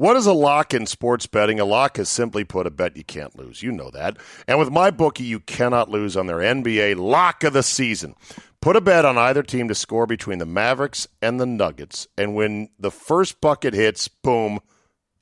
[0.00, 1.60] What is a lock in sports betting?
[1.60, 3.62] A lock is simply put a bet you can't lose.
[3.62, 4.16] You know that.
[4.48, 8.14] And with my bookie, you cannot lose on their NBA lock of the season.
[8.62, 12.08] Put a bet on either team to score between the Mavericks and the Nuggets.
[12.16, 14.60] And when the first bucket hits, boom,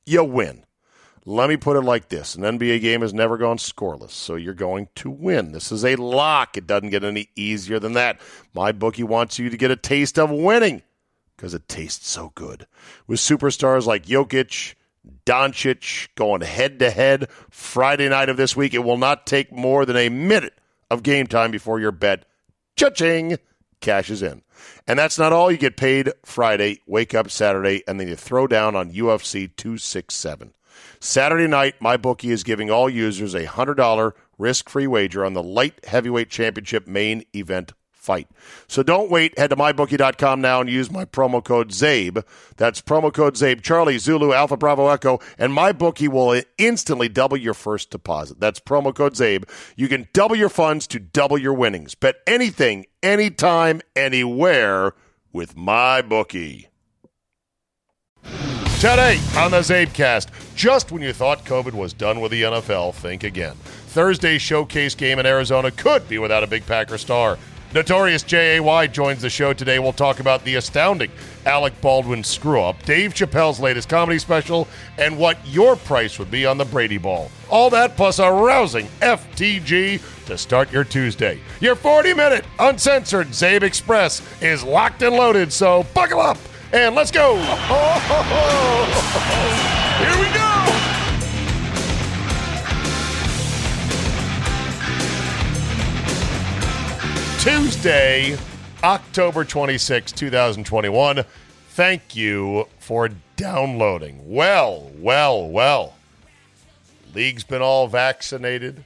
[0.05, 0.63] you win.
[1.25, 4.53] Let me put it like this an NBA game has never gone scoreless, so you're
[4.53, 5.51] going to win.
[5.51, 6.55] This is a lock.
[6.55, 8.17] It doesn't get any easier than that.
[8.53, 10.83] My bookie wants you to get a taste of winning
[11.39, 12.67] because it tastes so good.
[13.07, 14.75] With superstars like Jokic,
[15.25, 19.85] Doncic going head to head Friday night of this week, it will not take more
[19.85, 20.59] than a minute
[20.91, 22.25] of game time before your bet,
[22.75, 23.37] cha-ching,
[23.79, 24.41] cashes in.
[24.85, 25.49] And that's not all.
[25.49, 30.53] You get paid Friday, wake up Saturday, and then you throw down on UFC 267.
[30.99, 35.85] Saturday night, my bookie is giving all users a $100 risk-free wager on the light
[35.85, 38.27] heavyweight championship main event fight.
[38.67, 39.37] So don't wait.
[39.37, 42.23] Head to mybookie.com now and use my promo code ZABE.
[42.57, 47.53] That's promo code ZABE, Charlie, Zulu, Alpha, Bravo, Echo, and mybookie will instantly double your
[47.53, 48.39] first deposit.
[48.39, 49.43] That's promo code ZABE.
[49.75, 51.93] You can double your funds to double your winnings.
[51.95, 54.93] Bet anything, anytime, anywhere
[55.31, 56.67] with mybookie.
[58.79, 63.25] Today on the Zabecast, just when you thought COVID was done with the NFL, think
[63.25, 63.57] again.
[63.57, 67.37] Thursday's showcase game in Arizona could be without a big Packer star.
[67.73, 68.87] Notorious J.A.Y.
[68.87, 69.77] joins the show today.
[69.77, 71.11] We'll talk about the astounding
[71.45, 76.47] Alec Baldwin screw up, Dave Chappelle's latest comedy special, and what your price would be
[76.47, 77.29] on the Brady Ball.
[77.49, 81.39] All that plus a rousing FTG to start your Tuesday.
[81.59, 86.37] Your 40 minute uncensored Zabe Express is locked and loaded, so buckle up
[86.73, 87.35] and let's go.
[89.99, 90.48] Here we go.
[97.39, 98.37] Tuesday,
[98.83, 101.23] October 26, 2021.
[101.69, 104.19] Thank you for downloading.
[104.25, 105.95] Well, well, well.
[107.15, 108.83] League's been all vaccinated.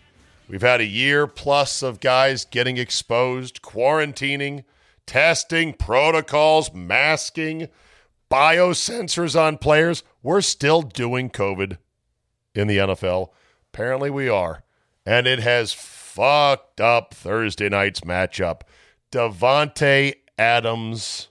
[0.48, 4.66] We've had a year plus of guys getting exposed, quarantining,
[5.08, 7.70] testing, protocols, masking,
[8.30, 10.04] biosensors on players.
[10.22, 11.80] We're still doing COVID
[12.54, 13.30] in the NFL.
[13.74, 14.64] Apparently, we are.
[15.08, 15.74] And it has
[16.14, 18.62] fucked up Thursday night's matchup.
[19.12, 21.30] Davante Adams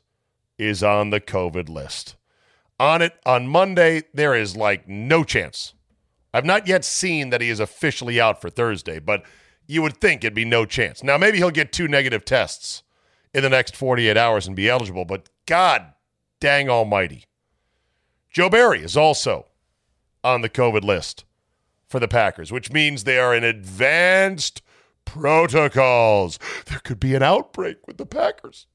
[0.58, 2.16] is on the COVID list.
[2.80, 5.74] On it on Monday, there is like no chance.
[6.34, 9.24] I've not yet seen that he is officially out for Thursday, but
[9.68, 11.02] you would think it'd be no chance.
[11.02, 12.82] Now, maybe he'll get two negative tests
[13.32, 15.92] in the next 48 hours and be eligible, but God
[16.40, 17.24] dang almighty.
[18.30, 19.46] Joe Barry is also
[20.24, 21.24] on the COVID list
[21.88, 24.62] for the Packers, which means they are in advanced
[25.12, 26.38] protocols.
[26.66, 28.66] There could be an outbreak with the Packers.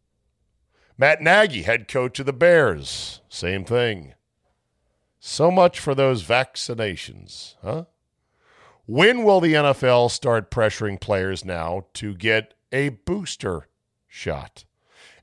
[0.98, 4.14] Matt Nagy, head coach of the Bears, same thing.
[5.20, 7.86] So much for those vaccinations, huh?
[8.86, 13.68] When will the NFL start pressuring players now to get a booster
[14.08, 14.64] shot?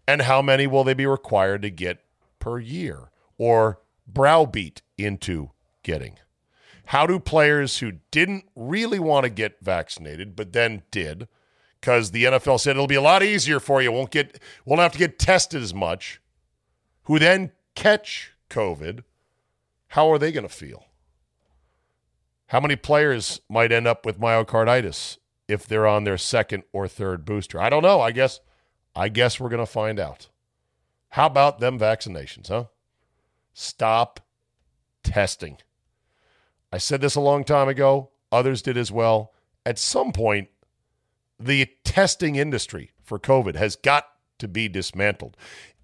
[0.07, 2.05] And how many will they be required to get
[2.39, 5.53] per year or browbeat into
[5.83, 6.19] getting?
[6.87, 11.29] How do players who didn't really want to get vaccinated but then did,
[11.81, 14.93] because the NFL said it'll be a lot easier for you, won't get, won't have
[14.93, 16.21] to get tested as much,
[17.05, 19.05] who then catch COVID,
[19.89, 20.87] how are they going to feel?
[22.49, 27.25] How many players might end up with myocarditis if they're on their second or third
[27.25, 27.61] booster?
[27.61, 28.01] I don't know.
[28.01, 28.41] I guess
[28.95, 30.29] I guess we're going to find out.
[31.11, 32.65] How about them vaccinations, huh?
[33.53, 34.21] Stop
[35.03, 35.59] testing.
[36.75, 38.11] I said this a long time ago.
[38.33, 39.33] Others did as well.
[39.65, 40.49] At some point,
[41.39, 44.09] the testing industry for COVID has got
[44.41, 45.37] to be dismantled.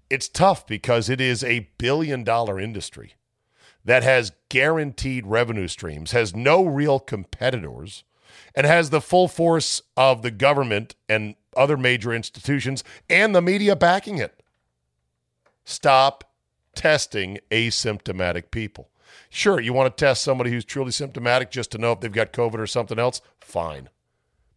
[0.09, 3.13] It's tough because it is a billion dollar industry.
[3.83, 8.03] that has guaranteed revenue streams, has no real competitors,
[8.55, 13.75] and has the full force of the government and other major institutions and the media
[13.75, 14.43] backing it.
[15.65, 16.31] Stop
[16.75, 18.90] testing asymptomatic people.
[19.29, 22.33] Sure, you want to test somebody who's truly symptomatic just to know if they've got
[22.33, 23.21] COVID or something else?
[23.39, 23.89] Fine.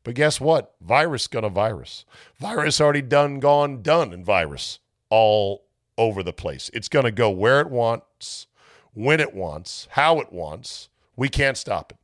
[0.03, 0.75] But guess what?
[0.81, 2.05] Virus gonna virus.
[2.39, 4.79] Virus already done, gone, done in virus
[5.09, 5.65] all
[5.97, 6.71] over the place.
[6.75, 8.47] It's gonna go where it wants,
[8.93, 10.91] when it wants, how it wants.
[11.17, 11.99] We can't stop it.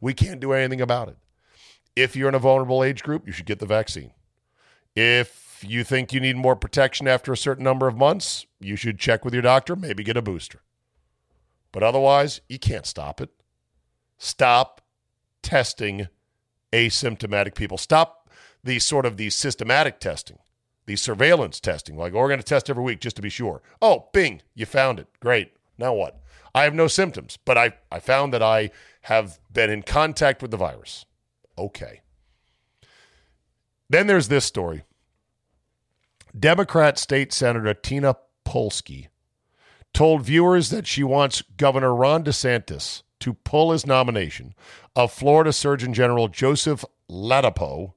[0.00, 1.16] We can't do anything about it.
[1.94, 4.12] If you're in a vulnerable age group, you should get the vaccine.
[4.96, 8.98] If you think you need more protection after a certain number of months, you should
[8.98, 10.62] check with your doctor, maybe get a booster.
[11.72, 13.30] But otherwise, you can't stop it.
[14.18, 14.82] Stop
[15.42, 16.08] testing
[16.72, 17.78] asymptomatic people.
[17.78, 18.30] Stop
[18.62, 20.38] the sort of the systematic testing,
[20.86, 21.96] the surveillance testing.
[21.96, 23.62] Like, oh, we're going to test every week just to be sure.
[23.80, 25.08] Oh, bing, you found it.
[25.20, 25.54] Great.
[25.78, 26.20] Now what?
[26.54, 28.70] I have no symptoms, but I, I found that I
[29.02, 31.06] have been in contact with the virus.
[31.56, 32.02] Okay.
[33.88, 34.84] Then there's this story.
[36.38, 38.16] Democrat State Senator Tina
[38.46, 39.08] Polsky
[39.92, 44.54] told viewers that she wants Governor Ron DeSantis to pull his nomination
[44.96, 47.92] of Florida Surgeon General Joseph Ladapo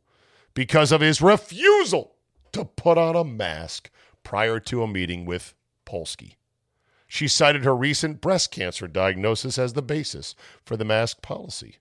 [0.53, 2.15] because of his refusal
[2.51, 3.89] to put on a mask
[4.23, 5.53] prior to a meeting with
[5.85, 6.35] Polsky.
[7.07, 11.77] She cited her recent breast cancer diagnosis as the basis for the mask policy.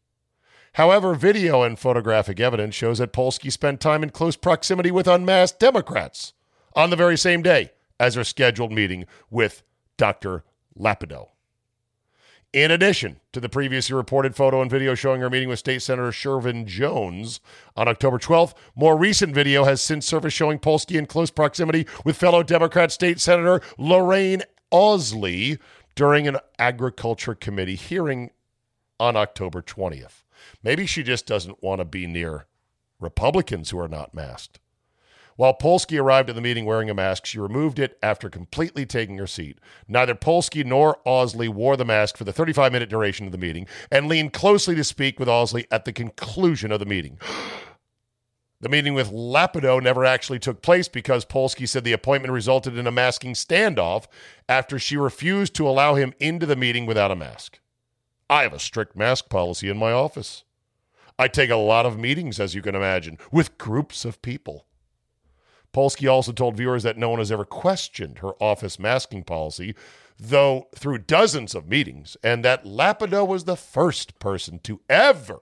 [0.75, 5.61] However, video and photographic evidence shows that Polsky spent time in close proximity with unmasked
[5.61, 6.33] Democrats
[6.75, 9.63] on the very same day as her scheduled meeting with
[9.97, 10.45] Dr.
[10.79, 11.29] Lapido.
[12.53, 16.13] In addition to the previously reported photo and video showing her meeting with State Senator
[16.13, 17.41] Shevrin Jones
[17.77, 22.17] on October 12th, more recent video has since surfaced showing Polsky in close proximity with
[22.17, 25.59] fellow Democrat State Senator Lorraine Ausley
[25.97, 28.31] during an Agriculture Committee hearing
[29.01, 30.23] on October 20th.
[30.63, 32.47] Maybe she just doesn't want to be near
[33.01, 34.61] Republicans who are not masked.
[35.37, 39.19] While Polsky arrived at the meeting wearing a mask, she removed it after completely taking
[39.19, 39.59] her seat.
[39.89, 43.67] Neither Polsky nor Ausley wore the mask for the 35 minute duration of the meeting
[43.91, 47.19] and leaned closely to speak with Ausley at the conclusion of the meeting.
[48.61, 52.87] The meeting with Lapido never actually took place because Polsky said the appointment resulted in
[52.87, 54.07] a masking standoff
[54.49, 57.59] after she refused to allow him into the meeting without a mask.
[58.31, 60.45] I have a strict mask policy in my office.
[61.19, 64.65] I take a lot of meetings, as you can imagine, with groups of people.
[65.75, 69.75] Polsky also told viewers that no one has ever questioned her office masking policy,
[70.19, 75.41] though through dozens of meetings, and that Lapido was the first person to ever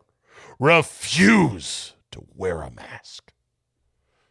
[0.59, 3.33] refuse to wear a mask.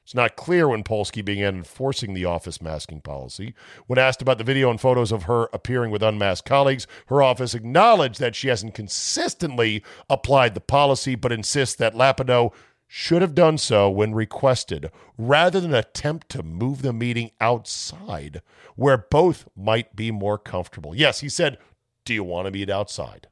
[0.04, 3.54] It's not clear when Polsky began enforcing the office masking policy.
[3.88, 7.54] When asked about the video and photos of her appearing with unmasked colleagues, her office
[7.54, 12.52] acknowledged that she hasn't consistently applied the policy, but insists that Ladapo
[12.94, 18.42] should have done so when requested, rather than attempt to move the meeting outside
[18.76, 20.94] where both might be more comfortable.
[20.94, 21.58] Yes, he said,
[22.04, 23.28] Do you want to meet outside?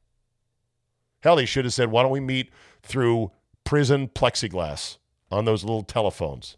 [1.19, 2.49] Hell, he should have said, Why don't we meet
[2.81, 3.33] through
[3.65, 4.97] prison plexiglass
[5.29, 6.55] on those little telephones?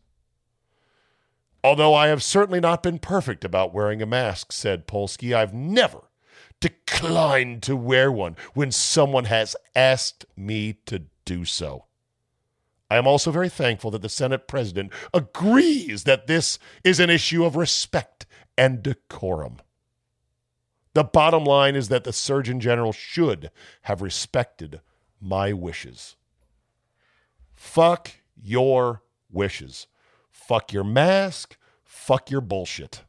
[1.63, 6.01] Although I have certainly not been perfect about wearing a mask, said Polsky, I've never
[6.59, 11.86] declined to wear one when someone has asked me to do so.
[12.91, 17.45] I am also very thankful that the Senate president agrees that this is an issue
[17.45, 18.25] of respect
[18.57, 19.62] and decorum.
[20.93, 23.50] The bottom line is that the Surgeon General should
[23.83, 24.81] have respected
[25.21, 26.17] my wishes.
[27.53, 29.88] Fuck your wishes.
[30.29, 31.55] Fuck your mask.
[31.86, 33.03] Fuck your bullshit.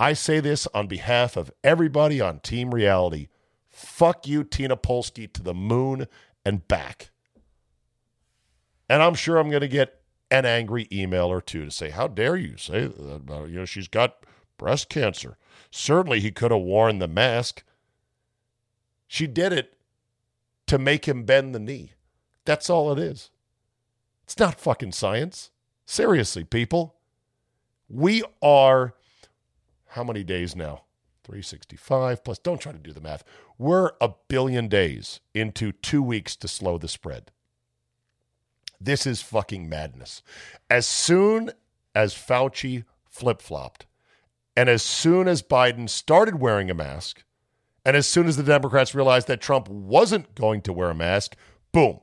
[0.00, 3.28] I say this on behalf of everybody on Team Reality.
[3.68, 6.06] Fuck you, Tina Polsky, to the moon
[6.46, 7.10] and back.
[8.88, 10.00] And I'm sure I'm going to get
[10.30, 13.64] an angry email or two to say, How dare you say that about You know,
[13.64, 14.16] she's got
[14.58, 15.36] breast cancer.
[15.70, 17.62] Certainly he could have worn the mask.
[19.06, 19.74] She did it
[20.66, 21.92] to make him bend the knee.
[22.44, 23.30] That's all it is.
[24.24, 25.50] It's not fucking science.
[25.84, 26.96] Seriously, people.
[27.88, 28.94] We are,
[29.90, 30.82] how many days now?
[31.24, 33.24] 365 plus, don't try to do the math.
[33.58, 37.30] We're a billion days into two weeks to slow the spread.
[38.80, 40.22] This is fucking madness.
[40.68, 41.50] As soon
[41.94, 43.86] as Fauci flip flopped,
[44.56, 47.24] and as soon as Biden started wearing a mask,
[47.84, 51.36] and as soon as the Democrats realized that Trump wasn't going to wear a mask,
[51.72, 52.00] boom,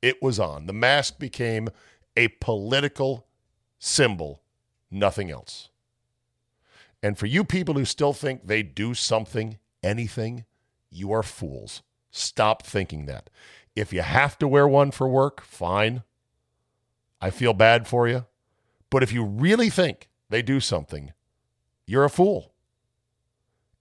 [0.00, 0.66] it was on.
[0.66, 1.68] The mask became
[2.16, 3.26] a political
[3.78, 4.42] symbol,
[4.90, 5.70] nothing else.
[7.02, 10.44] And for you people who still think they do something, anything,
[10.90, 11.82] You are fools.
[12.10, 13.28] Stop thinking that.
[13.74, 16.04] If you have to wear one for work, fine.
[17.24, 18.26] I feel bad for you.
[18.90, 21.14] But if you really think they do something,
[21.86, 22.52] you're a fool.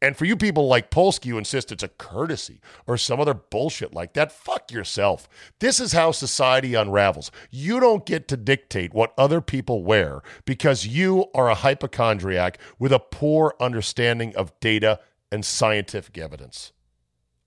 [0.01, 3.93] And for you people like Polsky who insist it's a courtesy or some other bullshit
[3.93, 5.27] like that, fuck yourself.
[5.59, 7.31] This is how society unravels.
[7.51, 12.93] You don't get to dictate what other people wear because you are a hypochondriac with
[12.93, 15.01] a poor understanding of data
[15.33, 16.71] and scientific evidence.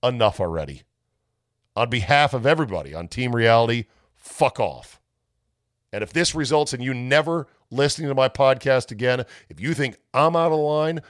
[0.03, 0.83] Enough already.
[1.75, 5.01] On behalf of everybody on Team Reality, fuck off.
[5.93, 9.97] And if this results in you never listening to my podcast again, if you think
[10.13, 11.01] I'm out of line,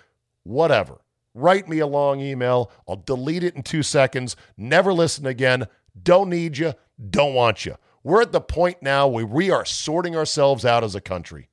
[0.44, 1.00] whatever
[1.36, 2.72] write me a long email.
[2.88, 4.34] I'll delete it in two seconds.
[4.56, 5.68] Never listen again.
[6.02, 6.74] Don't need you.
[7.10, 7.76] Don't want you.
[8.02, 11.50] We're at the point now where we are sorting ourselves out as a country.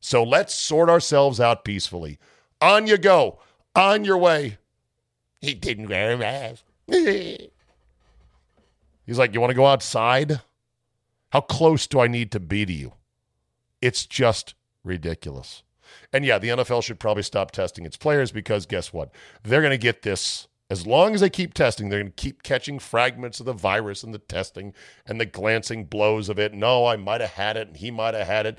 [0.00, 2.18] So let's sort ourselves out peacefully.
[2.60, 3.38] On you go.
[3.74, 4.58] On your way.
[5.40, 6.64] He didn't wear a mask.
[6.88, 7.48] He's
[9.18, 10.40] like, You want to go outside?
[11.30, 12.94] How close do I need to be to you?
[13.80, 15.62] It's just ridiculous.
[16.12, 19.10] And yeah, the NFL should probably stop testing its players because guess what?
[19.42, 20.48] They're going to get this.
[20.70, 24.02] As long as they keep testing, they're going to keep catching fragments of the virus
[24.02, 24.74] and the testing
[25.06, 26.52] and the glancing blows of it.
[26.52, 28.58] No, I might have had it and he might have had it.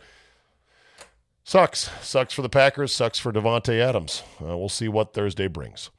[1.43, 1.89] Sucks.
[2.01, 2.93] Sucks for the Packers.
[2.93, 4.23] Sucks for Davante Adams.
[4.41, 5.91] Uh, we'll see what Thursday brings.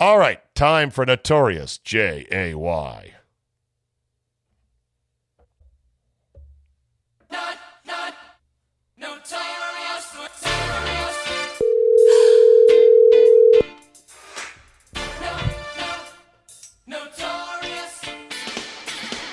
[0.00, 3.14] All right, time for Notorious J A Y.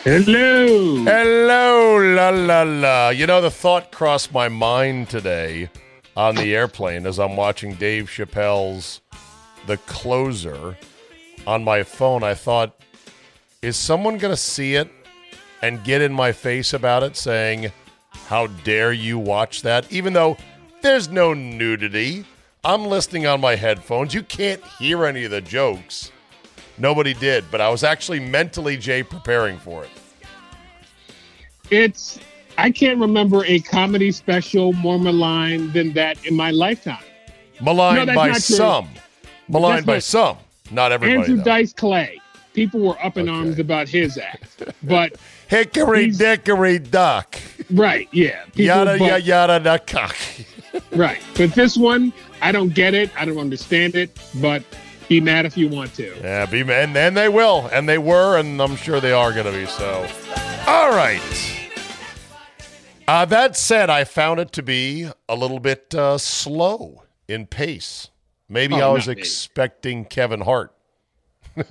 [0.03, 1.03] Hello.
[1.03, 3.09] Hello, la la la.
[3.09, 5.69] You know, the thought crossed my mind today
[6.17, 8.99] on the airplane as I'm watching Dave Chappelle's
[9.67, 10.75] The Closer
[11.47, 12.23] on my phone.
[12.23, 12.81] I thought,
[13.61, 14.89] is someone going to see it
[15.61, 17.71] and get in my face about it saying,
[18.31, 19.91] How dare you watch that?
[19.91, 20.38] Even though
[20.81, 22.23] there's no nudity.
[22.63, 24.13] I'm listening on my headphones.
[24.13, 26.13] You can't hear any of the jokes.
[26.77, 29.89] Nobody did, but I was actually mentally, Jay, preparing for it.
[31.71, 32.19] It's
[32.57, 37.03] I can't remember a comedy special more maligned than that in my lifetime.
[37.61, 38.88] Maligned that's by some.
[39.50, 40.38] Maligned by not- some.
[40.71, 41.19] Not everybody.
[41.19, 41.43] Andrew though.
[41.43, 42.21] Dice Clay.
[42.53, 43.38] People were up in Okay.
[43.38, 44.63] arms about his act.
[44.83, 45.17] But
[45.50, 47.38] Hickory dickory duck.
[47.73, 48.45] Right, yeah.
[48.45, 50.11] People, Yada but- yada yada.
[50.93, 51.21] Right.
[51.35, 53.09] But this one, I don't get it.
[53.17, 54.63] I don't understand it, but
[55.09, 56.15] be mad if you want to.
[56.21, 56.83] Yeah, be mad.
[56.89, 59.65] and, and they will, and they were, and I'm sure they are going to be.
[59.65, 60.07] So,
[60.67, 61.21] all right.
[63.07, 68.09] Uh, that said, I found it to be a little bit uh, slow in pace.
[68.47, 69.21] Maybe Oh, I was not me.
[69.21, 70.73] expecting Kevin Hart.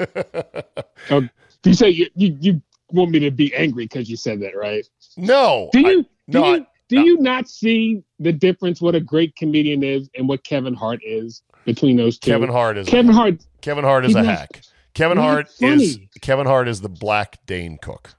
[1.10, 1.26] Oh,
[1.64, 4.86] you say you, you, you want me to be angry because you said that, right?
[5.16, 7.04] No, Do I- you do no, you I- do no.
[7.04, 11.42] you not see the difference what a great comedian is and what Kevin Hart is
[11.64, 12.30] between those two?
[12.30, 14.62] Kevin Hart is Kevin Hart Kevin Hart is a not- hack.
[14.94, 15.98] Kevin Hart is.
[16.20, 18.14] Kevin Hart is the black Dane Cook.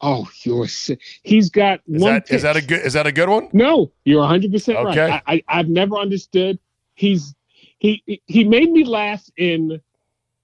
[0.00, 2.14] Oh, you're si- he's got Is one.
[2.14, 3.48] that is that a good is that a good one?
[3.52, 5.10] No, you're 100 percent Okay.
[5.10, 5.22] right.
[5.26, 6.58] I, I I've never understood.
[6.94, 7.34] He's
[7.78, 9.80] he he made me laugh in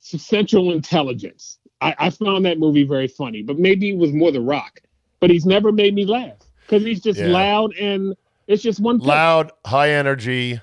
[0.00, 1.58] Central Intelligence.
[1.80, 4.80] I, I found that movie very funny, but maybe it was more The Rock.
[5.24, 7.28] But he's never made me laugh because he's just Yeah.
[7.28, 8.14] loud and
[8.46, 9.06] it's just one pitch.
[9.06, 10.60] Loud, high energy,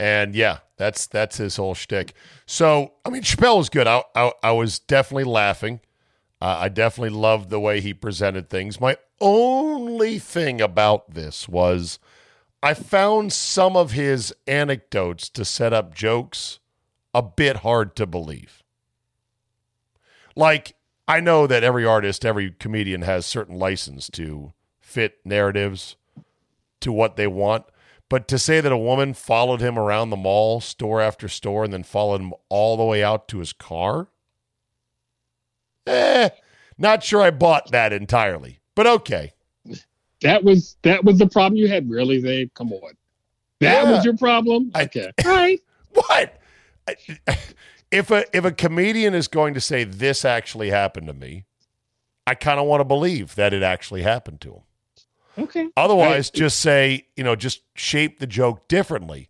[0.00, 2.14] and yeah, that's that's his whole shtick.
[2.46, 3.86] So I mean, Chappelle was good.
[3.86, 5.80] I I, I was definitely laughing.
[6.40, 8.80] Uh, I definitely loved the way he presented things.
[8.80, 11.98] My only thing about this was
[12.62, 16.60] I found some of his anecdotes to set up jokes
[17.12, 18.62] a bit hard to believe.
[20.34, 20.76] Like,
[21.12, 25.96] I know that every artist, every comedian has certain license to fit narratives
[26.80, 27.66] to what they want.
[28.08, 31.72] But to say that a woman followed him around the mall, store after store, and
[31.72, 34.08] then followed him all the way out to his car,
[35.86, 36.30] eh,
[36.78, 38.60] not sure I bought that entirely.
[38.74, 39.32] But okay.
[40.22, 42.54] That was that was the problem you had, really, Zabe?
[42.54, 42.92] Come on.
[43.60, 43.90] That Yeah.
[43.92, 44.70] was your problem?
[44.74, 45.12] I- okay.
[45.26, 45.60] All right.
[45.94, 46.40] What?
[47.92, 51.44] If a if a comedian is going to say this actually happened to me,
[52.26, 54.62] I kind of want to believe that it actually happened to him.
[55.44, 55.68] Okay.
[55.76, 59.28] Otherwise, I- just say you know, just shape the joke differently.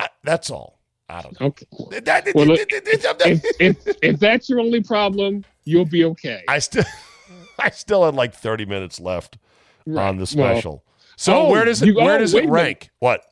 [0.00, 0.78] I, that's all.
[1.10, 1.46] I don't know.
[1.48, 1.66] Okay.
[1.72, 6.44] Well, look, If, if if that's your only problem, you'll be okay.
[6.46, 6.84] I still,
[7.58, 9.38] I still had like thirty minutes left
[9.86, 10.06] Right.
[10.06, 10.84] on the Well, special.
[11.16, 12.90] so Oh, where does it you- where oh, does it rank?
[12.98, 13.24] What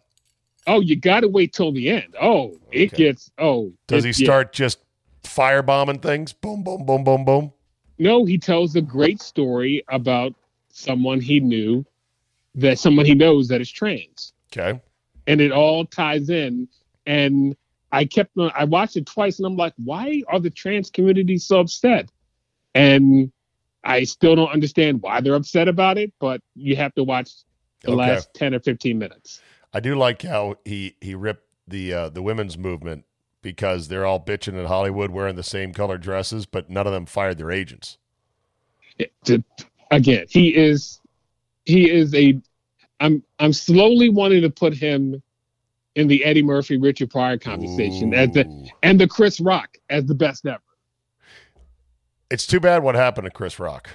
[0.67, 2.15] oh, you got to wait till the end.
[2.21, 3.05] Oh, it Okay.
[3.05, 3.31] gets.
[3.39, 4.27] Oh, does he it- yeah.
[4.27, 4.79] start just
[5.25, 6.33] firebombing things.
[6.33, 7.53] Boom, boom, boom, boom, boom.
[7.99, 10.35] No, he tells a great story about
[10.69, 11.85] someone he knew
[12.55, 14.33] that someone he knows that is trans.
[14.53, 14.81] Okay.
[15.27, 16.69] And it all ties in.
[17.07, 17.57] And
[17.93, 21.39] I kept on, I watched it twice and I'm like, why are the trans community
[21.39, 22.11] so upset?
[22.75, 23.33] And
[23.85, 27.31] I still don't understand why they're upset about it, but you have to watch
[27.83, 27.97] the Okay.
[27.97, 29.41] last 10 or 15 minutes.
[29.73, 33.05] I do like how he he ripped the uh, the women's movement
[33.43, 37.07] because they're all bitching in Hollywood wearing the same color dresses, but none of them
[37.07, 37.97] fired their agents.
[39.93, 41.01] Again, he is,
[41.65, 42.41] he is a,
[42.99, 45.23] I'm, I'm slowly wanting to put him
[45.95, 50.15] in the Eddie Murphy, Richard Pryor conversation as the, and the Chris Rock as the
[50.15, 50.59] best ever.
[52.31, 53.89] It's too bad what happened to Chris Rock.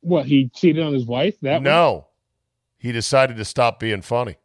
[0.00, 1.38] What he cheated on his wife?
[1.42, 2.08] That was- no,
[2.82, 4.36] he decided to stop being funny.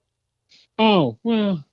[0.80, 1.64] oh well.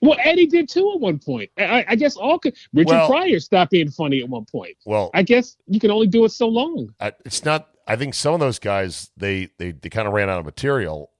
[0.00, 1.50] Well, Eddie did too at one point.
[1.58, 2.56] I, I guess all could.
[2.72, 4.76] Richard Well- Pryor stopped being funny at one point.
[4.86, 6.88] Well, I guess you can only do it so long.
[7.00, 7.68] I, it's not.
[7.86, 11.10] I think some of those guys they they they kind of ran out of material,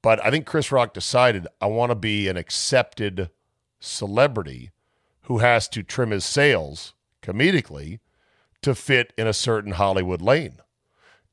[0.00, 3.30] but I think Chris Rock decided I want to be an accepted
[3.80, 4.70] celebrity
[5.22, 7.98] who has to trim his sails comedically
[8.62, 10.58] to fit in a certain Hollywood lane,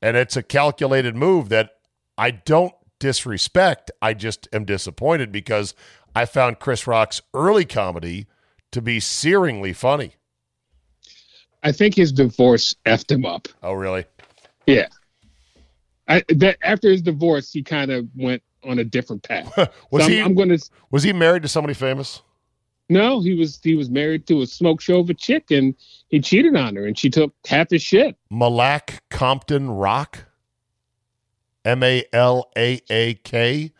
[0.02, 1.75] and it's a calculated move that
[2.18, 3.90] I don't disrespect.
[4.00, 5.74] I just am disappointed because
[6.14, 8.26] I found Chris Rock's early comedy
[8.72, 10.12] to be searingly funny.
[11.62, 13.48] I think his divorce effed him up.
[13.62, 14.04] Oh, really?
[14.66, 14.86] Yeah.
[16.08, 19.52] I, that after his divorce, he kind of went on a different path.
[19.90, 20.58] Was So I'm, he I'm going to.
[20.90, 22.22] was he married to somebody famous?
[22.88, 25.74] No, he was he was married to a smoke show of a chick, and
[26.08, 28.14] he cheated on her, and she took half his shit.
[28.32, 30.25] Malaak Compton Rock,
[31.66, 33.72] M A L A A K,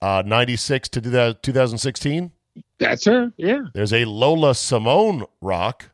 [0.00, 2.32] uh, 96 to 2000 2016.
[2.78, 3.32] That's her.
[3.36, 3.62] Yeah.
[3.74, 5.90] There's a Lola Simone Rock.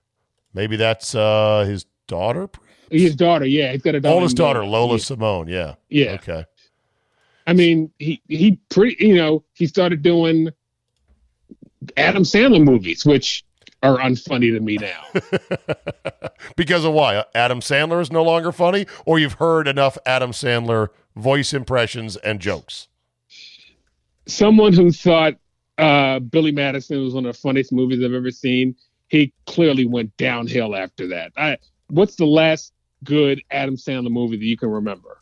[0.53, 2.49] Maybe that's uh, his daughter.
[2.91, 3.45] His daughter.
[3.47, 3.73] Yeah.
[3.73, 4.15] He's got a daughter.
[4.15, 4.99] Oldest daughter, Lola Yeah.
[4.99, 5.49] Simone.
[5.49, 5.75] Yeah.
[5.89, 6.13] yeah.
[6.13, 6.45] Okay.
[7.47, 8.97] I mean, he he pretty.
[9.07, 10.49] You know, he started doing
[11.97, 13.45] Adam Sandler movies, which
[13.85, 15.05] are unfunny to me now.
[16.57, 17.25] because of why?
[17.35, 22.41] Adam Sandler is no longer funny, or you've heard enough Adam Sandler voice impressions and
[22.41, 22.89] jokes.
[24.27, 25.35] Someone who thought
[25.79, 28.75] uh, Billy Madison was one of the funniest movies I've ever seen,
[29.09, 31.33] he clearly went downhill after that.
[31.37, 35.21] I, what's the last good Adam Sandler movie that you can remember?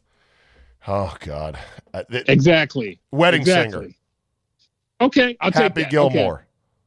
[0.87, 1.59] Oh God.
[1.93, 3.01] Uh, th- Exactly.
[3.11, 3.89] Wedding Singer.
[5.01, 5.85] Okay, I'll take Happy.
[5.85, 6.35] Gilmore.
[6.35, 6.45] Okay.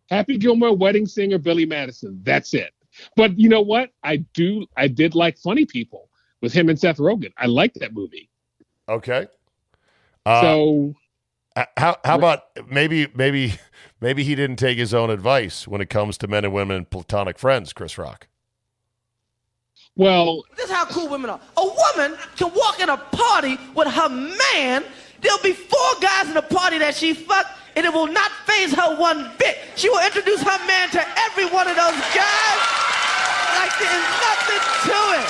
[0.10, 2.20] Happy Gilmore, Wedding Singer, Billy Madison.
[2.24, 2.74] That's it.
[3.15, 3.89] But you know what?
[4.04, 4.65] I do.
[4.78, 6.10] I did like Funny People
[6.41, 7.34] with him and Seth Rogen.
[7.38, 8.30] I liked that movie.
[8.88, 9.28] Okay.
[10.26, 10.96] Uh, so
[11.78, 13.56] How how about maybe maybe
[14.02, 16.89] maybe he didn't take his own advice when it comes to men and women and
[16.89, 18.28] platonic friends, Chris Rock.
[19.96, 21.39] well, This is how cool women are.
[21.58, 24.84] A woman can walk in a party with her man.
[25.22, 28.74] There'll be four guys in the party that she fucked, and it will not phase
[28.74, 29.58] her one bit.
[29.76, 32.86] She will introduce her man to every one of those guys
[33.60, 35.28] like there is nothing to it.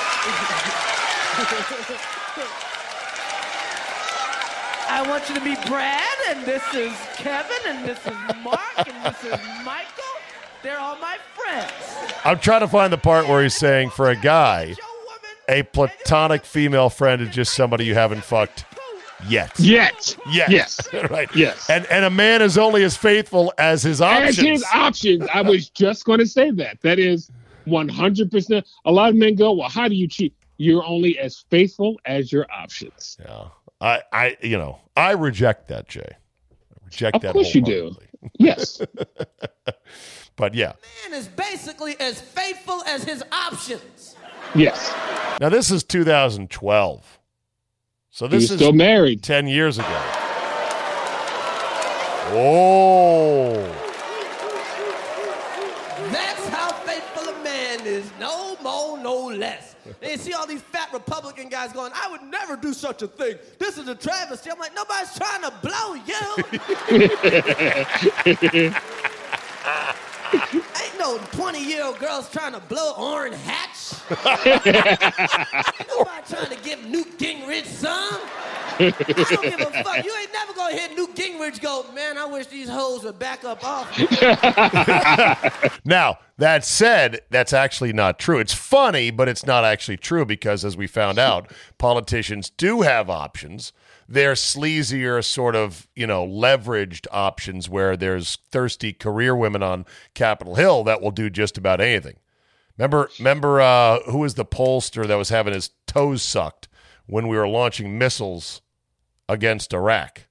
[4.88, 9.06] I want you to meet Brad, and this is Kevin, and this is Mark, and
[9.06, 10.04] this is Michael.
[10.64, 11.72] They're all my friends.
[12.24, 14.76] I'm trying to find the part where he's saying for a guy,
[15.50, 18.66] a platonic female friend is just somebody you haven't fucked
[19.28, 19.51] yet.
[19.60, 20.49] yes, Yes.
[20.93, 21.30] yes, right.
[21.36, 21.69] yes.
[21.69, 24.30] And and a man is only as faithful as his options.
[24.30, 24.49] As options.
[24.49, 25.30] his options.
[25.34, 26.82] I was just going to say that.
[26.82, 27.30] That is
[27.67, 28.63] 100%.
[28.86, 30.34] A lot of men go, well, how do you cheat?
[30.58, 33.17] You're only as faithful as your options.
[33.19, 33.45] yeah.
[33.82, 36.01] I I you know, I reject that, Jay.
[36.08, 37.95] I reject Of that course you do.
[38.39, 38.82] Yes.
[40.38, 40.73] But yeah.
[41.10, 44.15] man is basically as faithful as his options.
[44.54, 44.93] yes.
[45.39, 47.14] Now this is 2012.
[48.15, 49.21] So this He's is still married.
[49.23, 49.88] 10 years ago.
[52.32, 53.56] Oh.
[56.13, 58.10] That's how faithful a man is.
[58.17, 59.75] No more, no less.
[60.01, 63.08] And you see all these fat Republican guys going, I would never do such a
[63.08, 63.36] thing.
[63.60, 64.49] This is a travesty.
[64.49, 66.21] I'm like, nobody's trying to blow you.
[71.06, 73.94] Ain't no 20 year old girls trying to blow Orrin Hatch.
[75.88, 78.20] Nobody trying to give Newt Gingrich some.
[78.78, 80.04] I don't give a fuck.
[80.04, 83.44] You ain't never gonna hear Newt Gingrich go, man, I wish these hoes would back
[83.44, 84.08] up off me.
[85.86, 88.39] Now, that said, that's actually not true.
[88.39, 93.10] It's funny, but it's not actually true because, as we found out, politicians do have
[93.10, 93.72] options.
[94.08, 100.56] Their sleazier sort of you know leveraged options where there's thirsty career women on Capitol
[100.56, 102.18] Hill that will do just about anything.
[102.78, 106.68] Remember, remember uh, who was the pollster that was having his toes sucked
[107.06, 108.62] when we were launching missiles
[109.30, 110.28] against Iraq?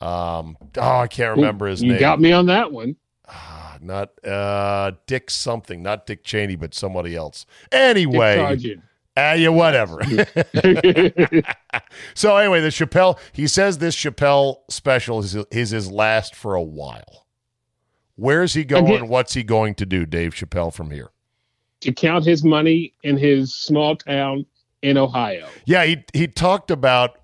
[0.00, 1.96] Um, oh, I can't remember his you name.
[1.96, 2.96] You got me on that one.
[3.80, 7.44] Not uh, Dick something, not Dick Cheney, but somebody else.
[7.70, 8.78] Anyway,
[9.16, 10.00] Ah, yeah, whatever.
[12.14, 13.18] so anyway, the Chappelle.
[13.32, 17.26] He says this Chappelle special is, is his last for a while.
[18.16, 18.86] Where's he going?
[18.86, 21.10] Again- What's he going to do, Dave Chappelle, from here?
[21.80, 24.46] to count his money in his small town
[24.80, 25.46] in Ohio.
[25.66, 27.18] Yeah, he he talked about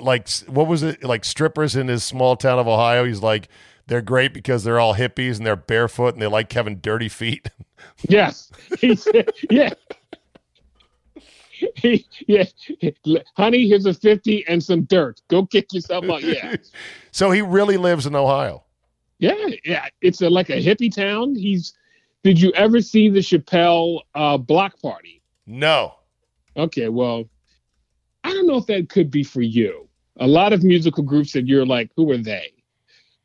[0.00, 3.04] like what was it like strippers in his small town of Ohio.
[3.04, 3.48] He's like
[3.86, 7.48] they're great because they're all hippies and they're barefoot and they like having dirty feet.
[8.08, 8.50] Yes,
[8.80, 9.72] he said, yeah.
[11.76, 12.44] He, yeah,
[13.36, 15.20] honey, here's a fifty and some dirt.
[15.28, 16.22] Go kick yourself out.
[16.22, 16.56] Yeah,
[17.12, 18.64] so he really lives in Ohio.
[19.18, 19.86] yeah, yeah.
[20.00, 21.34] It's a, like a hippie town.
[21.34, 21.74] He's.
[22.22, 25.22] Did you ever see the Chappelle uh, block party?
[25.46, 25.94] No.
[26.56, 27.24] Okay, well,
[28.24, 29.88] I don't know if that could be for you.
[30.18, 32.52] A lot of musical groups that you're like, who are they?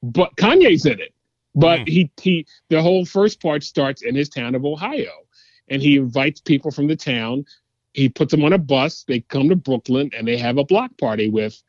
[0.01, 1.13] But Kanye's in it.
[1.55, 1.85] But Hmm.
[1.87, 5.11] he he the whole first part starts in his town of Ohio.
[5.67, 7.43] And he invites people from the town.
[7.95, 9.05] He puts them on a bus.
[9.07, 11.61] They come to Brooklyn and they have a block party with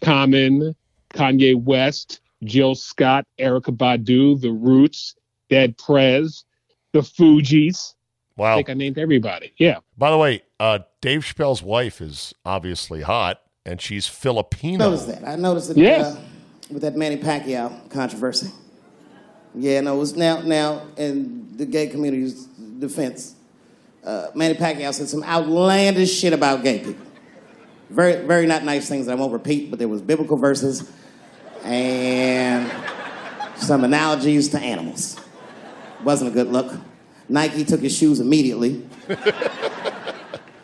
[0.00, 0.76] Common,
[1.12, 5.16] Kanye West, Jill Scott, Erykah Badu, The Roots,
[5.50, 6.44] Dead Prez,
[6.92, 7.94] The Fugees.
[8.36, 8.46] Wow.
[8.46, 8.56] I Wow.
[8.58, 9.52] think I named everybody.
[9.58, 9.78] Yeah.
[9.98, 14.78] By the way, uh, Dave Chappelle's wife is obviously hot, and she's Filipino.
[14.90, 15.26] noticed that.
[15.26, 16.14] I noticed it Yes.
[16.14, 16.20] uh,
[16.70, 18.50] with that Manny Pacquiao controversy.
[19.54, 22.44] Yeah, no, it was now now in the gay community's
[22.78, 23.34] defense.
[24.04, 27.06] Uh, Manny Pacquiao said some outlandish shit about gay people.
[27.88, 30.90] Very, very not nice things that I won't repeat, but there was biblical verses
[31.62, 32.70] and
[33.56, 35.20] some analogies to animals.
[36.02, 36.74] Wasn't a good look.
[37.28, 38.78] Nike took his shoes immediately,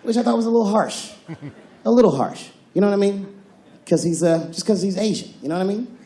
[0.03, 1.13] which I thought was a little harsh.
[1.85, 2.49] A little harsh.
[2.75, 3.41] You know what I mean?
[3.85, 5.33] Because he's uh, just because he's Asian.
[5.41, 5.97] You know what I mean?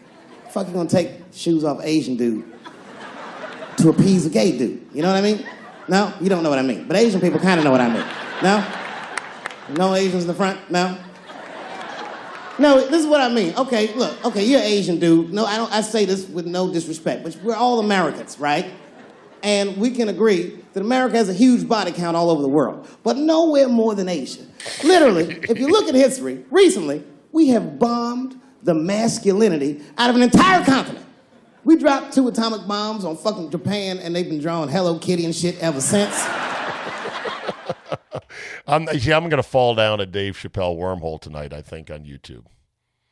[0.51, 2.45] Fuck, you gonna take shoes off Asian dude
[3.79, 4.87] to appease a gay dude?
[4.93, 5.47] You know what I mean?
[5.93, 6.89] No, you don't know what I mean.
[6.89, 8.07] But Asian people kind of know what I mean.
[8.43, 8.67] No,
[9.77, 10.71] no Asians in the front.
[10.71, 10.97] No.
[12.59, 13.55] No, this is what I mean.
[13.57, 14.25] Okay, look.
[14.25, 15.35] Okay, you're Asian dude.
[15.35, 15.71] No, I don't.
[15.71, 18.71] I say this with no disrespect, but we're all Americans, right?
[19.43, 22.89] And we can agree that America has a huge body count all over the world,
[23.03, 24.47] but nowhere more than Asia.
[24.83, 30.23] Literally, if you look at history, recently, we have bombed the masculinity out of an
[30.23, 31.02] entire continent.
[31.65, 35.35] We dropped two atomic bombs on fucking Japan, and they've been drawing Hello Kitty and
[35.35, 36.13] shit ever since.
[38.67, 42.05] I'm, yeah, I'm going to fall down a Dave Chappelle wormhole tonight, I think, on
[42.05, 42.45] YouTube.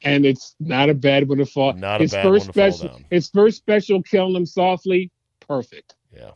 [0.03, 1.75] and it's not a bad one to fall.
[1.75, 3.05] Not a his bad first one to fall special, down.
[3.11, 5.11] his first special, killing him softly,
[5.47, 5.95] perfect.
[6.15, 6.31] Yeah.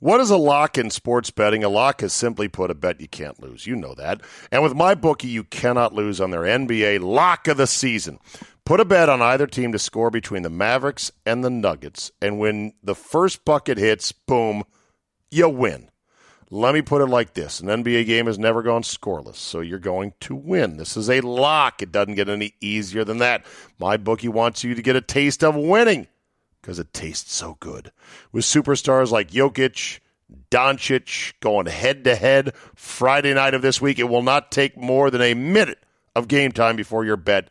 [0.00, 1.64] What is a lock in sports betting?
[1.64, 3.66] A lock is simply put a bet you can't lose.
[3.66, 4.20] You know that.
[4.52, 8.18] And with my bookie, you cannot lose on their NBA lock of the season.
[8.66, 12.10] Put a bet on either team to score between the Mavericks and the Nuggets.
[12.22, 14.64] And when the first bucket hits, boom,
[15.30, 15.90] you win.
[16.50, 19.78] Let me put it like this an NBA game has never gone scoreless, so you're
[19.78, 20.76] going to win.
[20.76, 21.82] This is a lock.
[21.82, 23.44] It doesn't get any easier than that.
[23.78, 26.06] My bookie wants you to get a taste of winning
[26.62, 27.92] because it tastes so good.
[28.32, 30.00] With superstars like Jokic,
[30.50, 35.10] Doncic going head to head Friday night of this week, it will not take more
[35.10, 35.82] than a minute
[36.14, 37.50] of game time before your bet,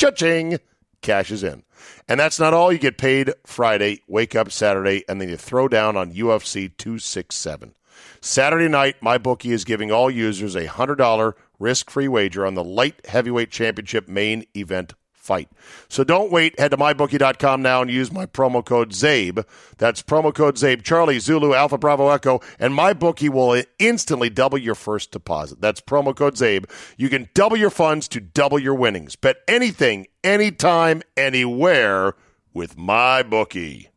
[0.00, 0.58] cha-ching,
[1.02, 1.62] cash is in.
[2.08, 2.72] And that's not all.
[2.72, 7.74] You get paid Friday, wake up Saturday, and then you throw down on UFC 267.
[8.22, 13.04] Saturday night, my bookie is giving all users a $100 risk-free wager on the light
[13.06, 15.48] heavyweight championship main event fight.
[15.88, 16.58] So don't wait.
[16.58, 19.44] Head to mybookie.com now and use my promo code ZABE.
[19.78, 24.74] That's promo code ZABE, Charlie, Zulu, Alpha, Bravo, Echo, and mybookie will instantly double your
[24.74, 25.60] first deposit.
[25.60, 26.64] That's promo code ZABE.
[26.96, 29.16] You can double your funds to double your winnings.
[29.16, 32.14] Bet anything, anytime, anywhere
[32.54, 33.88] with mybookie.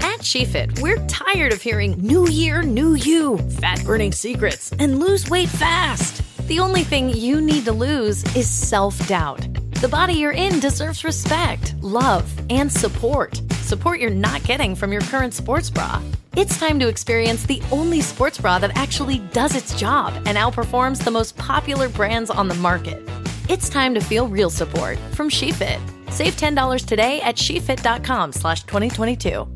[0.00, 5.28] At SheFit, we're tired of hearing new year, new you, fat burning secrets, and lose
[5.28, 6.22] weight fast.
[6.46, 9.40] The only thing you need to lose is self doubt.
[9.80, 13.42] The body you're in deserves respect, love, and support.
[13.62, 16.00] Support you're not getting from your current sports bra.
[16.36, 21.02] It's time to experience the only sports bra that actually does its job and outperforms
[21.02, 23.02] the most popular brands on the market.
[23.48, 25.80] It's time to feel real support from SheFit.
[26.12, 29.55] Save $10 today at SheFit.com slash 2022.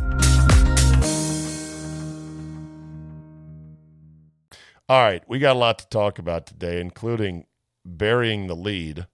[4.91, 7.45] All right, we got a lot to talk about today, including
[7.85, 9.07] burying the lead.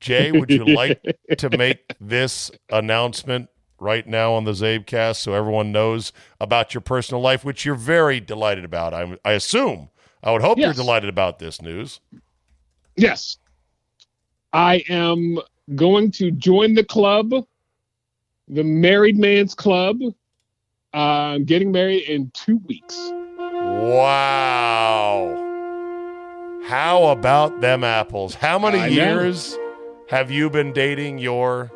[0.00, 1.02] Jay, would you like
[1.38, 3.48] to make this announcement
[3.80, 8.20] right now on the Zabecast so everyone knows about your personal life, which you're very
[8.20, 8.92] delighted about?
[8.92, 9.88] I, I assume.
[10.22, 10.76] I would hope Yes.
[10.76, 12.00] you're delighted about this news.
[12.94, 13.38] Yes.
[14.52, 15.38] I am
[15.74, 17.32] going to join the club,
[18.46, 20.02] the Married Man's Club.
[20.92, 23.10] Uh, I'm getting married in two weeks.
[23.78, 25.34] Wow.
[26.66, 28.34] How about them apples?
[28.34, 28.94] How many I know.
[28.94, 29.56] years
[30.08, 31.70] have you been dating your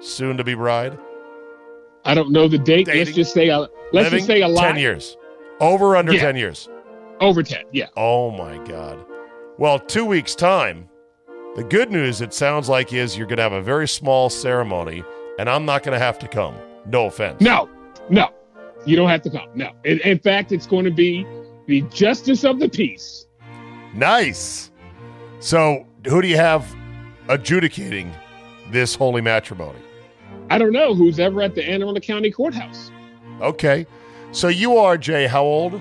[0.00, 0.98] soon to be bride?
[2.04, 2.86] I don't know the date.
[2.86, 3.04] Dating.
[3.04, 4.62] Let's just say a, let's Living just say a lot.
[4.62, 5.16] 10 years.
[5.60, 6.20] Over under Yeah.
[6.22, 6.68] 10 years.
[7.20, 7.62] Over ten.
[7.72, 7.86] Yeah.
[7.96, 8.98] Oh my God.
[9.56, 10.88] Well, two weeks' time.
[11.54, 15.04] The good news, it sounds like, is you're going to have a very small ceremony,
[15.38, 16.56] and I'm not going to have to come.
[16.86, 17.40] No offense.
[17.40, 17.68] No,
[18.10, 18.30] no,
[18.84, 19.48] you don't have to come.
[19.54, 19.70] No.
[19.84, 21.24] In, in fact, it's going to be
[21.66, 23.26] the justice of the peace.
[23.94, 24.70] Nice.
[25.40, 26.74] So, who do you have
[27.28, 28.12] adjudicating
[28.70, 29.78] this holy matrimony?
[30.50, 32.90] I don't know who's ever at the Anne Arundel County Courthouse.
[33.40, 33.86] Okay.
[34.32, 35.80] So, you are, Jay, how old?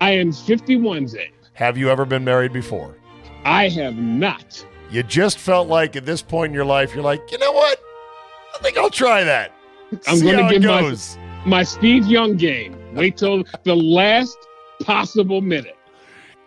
[0.00, 1.30] I am 51, Zay.
[1.54, 2.96] Have you ever been married before?
[3.44, 4.64] I have not.
[4.90, 7.78] You just felt like at this point in your life, you're like, you know what?
[8.54, 9.52] I think I'll try that.
[10.06, 10.96] I'm gonna give my-
[11.46, 12.76] My Steve Young game.
[12.94, 14.36] Wait till the last
[14.82, 15.76] possible minute.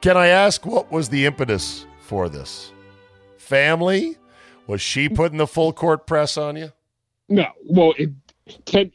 [0.02, 2.72] Can I ask what was the impetus for this?
[3.38, 4.18] Family?
[4.68, 6.72] Was she putting the full court press on you?
[7.30, 8.12] No, well, it,
[8.66, 8.92] ten,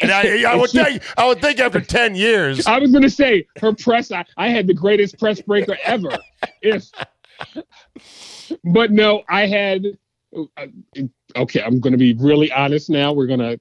[0.00, 3.10] And I, I would think, I would think after ten years, I was going to
[3.10, 4.10] say her press.
[4.12, 6.16] I, I had the greatest press breaker ever.
[6.62, 6.90] if,
[8.64, 9.86] but no, I had.
[10.56, 10.66] uh,
[11.36, 13.12] Okay, I'm going to be really honest now.
[13.12, 13.58] We're going to.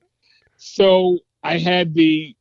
[0.58, 2.36] So I had the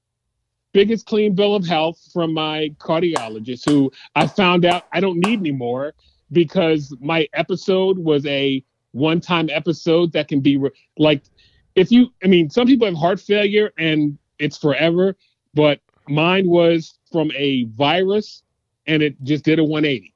[0.73, 5.39] biggest clean bill of health from my cardiologist, who I found out I don't need
[5.41, 5.95] anymore
[6.33, 11.23] because my episode was a one-time episode that can be re- like
[11.75, 15.17] if you i mean some people have heart failure and it's forever
[15.55, 18.43] but mine was from a virus
[18.87, 20.13] and it just did a 180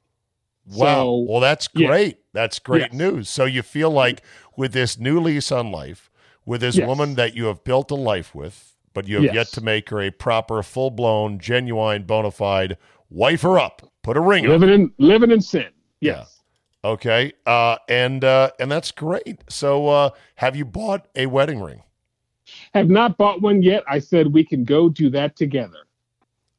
[0.67, 0.85] wow.
[1.05, 1.87] So- well, that's yeah.
[1.87, 2.19] great.
[2.35, 2.93] That's great Yes.
[2.93, 3.29] news.
[3.31, 4.21] So you feel like
[4.57, 6.11] with this new lease on life,
[6.45, 6.87] with this Yes.
[6.87, 9.35] woman that you have built a life with, but you have Yes.
[9.35, 12.79] yet to make her a proper, full blown, genuine, bona fide
[13.11, 14.51] wife her up, put a ring on.
[14.59, 15.69] living in living in sin
[16.01, 16.17] Yeah.
[16.21, 16.33] yes
[16.85, 17.33] Okay.
[17.45, 19.43] Uh, and uh, and that's great.
[19.49, 21.83] So uh, have you bought a wedding ring?
[22.75, 25.79] have not bought one yet i said we can go do that together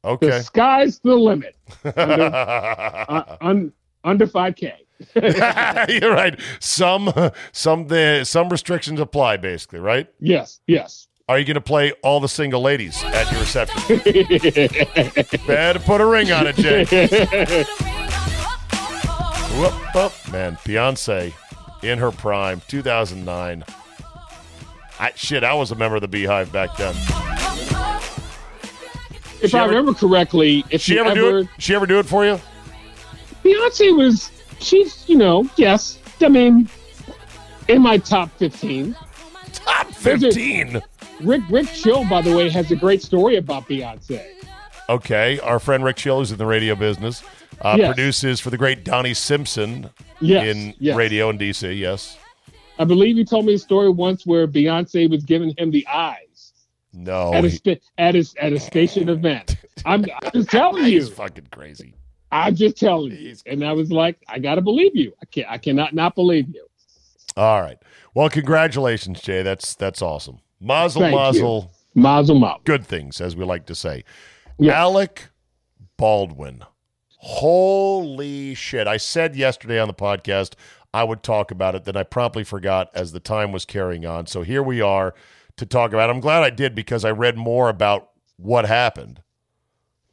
[0.04, 0.28] Okay.
[0.28, 3.72] the sky's the limit uh, un,
[4.04, 4.72] under 5k
[6.02, 6.38] You're right.
[6.60, 7.10] Some
[7.52, 10.08] some the some restrictions apply, basically, right?
[10.20, 13.98] yes yes Are you going to play all the single ladies at your reception?
[15.46, 16.84] Better put a ring on it, Jay.
[19.58, 20.12] Whoop, whoop.
[20.32, 21.34] Man, Beyonce
[21.82, 23.62] in her prime, 2009.
[25.00, 26.94] I, shit, I was a member of the BeyHive back then.
[29.42, 31.48] if She i ever- remember correctly if She you ever, do it?
[31.58, 32.40] She ever do it for you?
[33.44, 36.68] Beyonce was she's you know yes I mean
[37.68, 38.96] in my top fifteen.
[39.52, 40.82] Top 15.
[41.22, 44.24] Rick Rick Chill by the way has a great story about Beyonce.
[44.88, 47.22] Okay, our friend Rick Chill, who's in the radio business,
[47.60, 47.88] uh, Yes.
[47.94, 50.96] produces for the great Donnie Simpson Yes, in yes.
[50.96, 51.72] radio in D.C.
[51.72, 52.16] Yes.
[52.78, 56.52] I believe he told me a story once where Beyonce was giving him the eyes
[56.92, 59.56] No, at a he- at a at a station event.
[59.84, 60.90] I'm, I'm just telling you.
[61.00, 61.94] he's fucking crazy.
[62.30, 63.34] I'm just telling you.
[63.46, 65.12] And I was like, I gotta believe you.
[65.20, 65.50] I can't.
[65.50, 66.66] I cannot not believe you.
[67.36, 67.78] All right.
[68.14, 69.42] Well, congratulations, Jay.
[69.42, 70.38] That's that's awesome.
[70.60, 71.18] Mazel, Thank you.
[71.18, 71.72] mazel.
[71.94, 72.60] Mazel mazel.
[72.64, 74.04] Good things, as we like to say.
[74.62, 75.28] Alec
[75.96, 76.64] Baldwin.
[77.20, 78.86] Holy shit.
[78.86, 80.54] I said yesterday on the podcast
[80.94, 84.26] I would talk about it, then I promptly forgot as the time was carrying on.
[84.26, 85.14] So here we are
[85.56, 86.12] to talk about it.
[86.12, 89.22] I'm glad I did because I read more about what happened.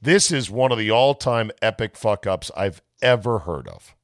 [0.02, 3.96] This is one of the all time epic fuck ups I've ever heard of.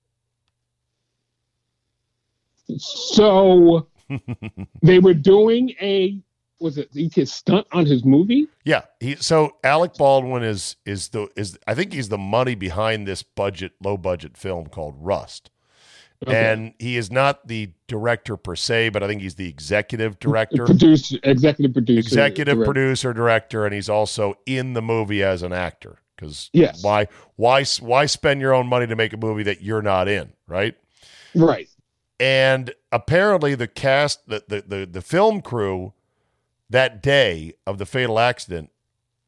[2.77, 3.87] So
[4.81, 6.19] they were doing a
[6.61, 8.47] was it he could stunt on his movie?
[8.63, 13.07] Yeah, he so Alec Baldwin is is the is I think he's the money behind
[13.07, 15.49] this budget low budget film called Rust.
[16.27, 16.51] Okay.
[16.51, 20.65] And he is not the director per se, but I think he's the executive director,
[20.67, 22.73] Producer, executive producer, executive director.
[22.73, 25.97] producer, director, and he's also in the movie as an actor.
[26.15, 26.83] Because Yes.
[26.83, 30.33] why why why spend your own money to make a movie that you're not in,
[30.47, 30.75] right?
[31.33, 31.67] Right.
[32.19, 35.93] And apparently, the cast, the, the, the, the film crew
[36.71, 38.71] that day of the fatal accident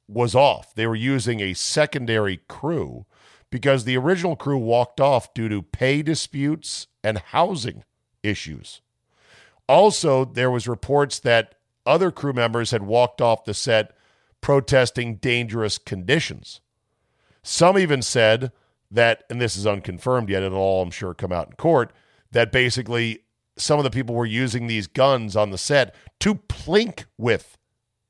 [0.07, 0.73] was off.
[0.73, 3.05] They were using a secondary crew
[3.49, 7.83] because the original crew walked off due to pay disputes and housing
[8.23, 8.81] issues.
[9.67, 13.95] Also, there was reports that other crew members had walked off the set
[14.41, 16.61] protesting dangerous conditions.
[17.43, 18.53] Some even said
[18.89, 21.91] that, and this is unconfirmed yet, it'll all, I'm sure, come out in court,
[22.31, 23.22] that basically
[23.57, 27.57] some of the people were using these guns on the set to plink with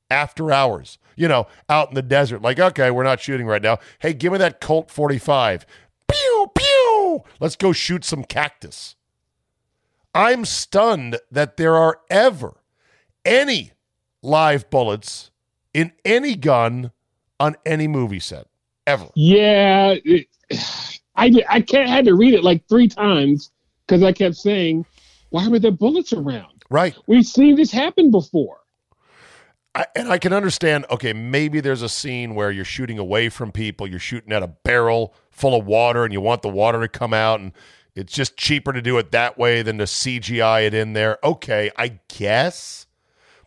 [0.09, 2.41] after hours, you know, out in the desert.
[2.41, 3.79] Like, okay, we're not shooting right now.
[3.99, 5.65] Hey, give me that Colt 45.
[6.07, 7.23] Pew, pew.
[7.39, 8.95] Let's go shoot some cactus.
[10.15, 12.57] I'm stunned that there are ever
[13.25, 13.71] any
[14.21, 15.31] live bullets
[15.73, 16.91] in any gun
[17.39, 18.47] on any movie set.
[18.85, 19.07] Ever.
[19.15, 20.27] Yeah, it-
[21.15, 23.51] I I can't had to read it like three times
[23.85, 24.83] because I kept saying,
[25.33, 26.63] "Why were there bullets around?
[26.69, 26.95] Right.
[27.07, 28.59] We've seen this happen before."
[29.73, 33.51] I, and I can understand, okay, maybe there's a scene where you're shooting away from
[33.51, 36.87] people, you're shooting at a barrel full of water, and you want the water to
[36.87, 37.51] come out, and
[37.95, 41.17] it's just cheaper to do it that way than to CGI it in there.
[41.23, 42.85] Okay, I guess.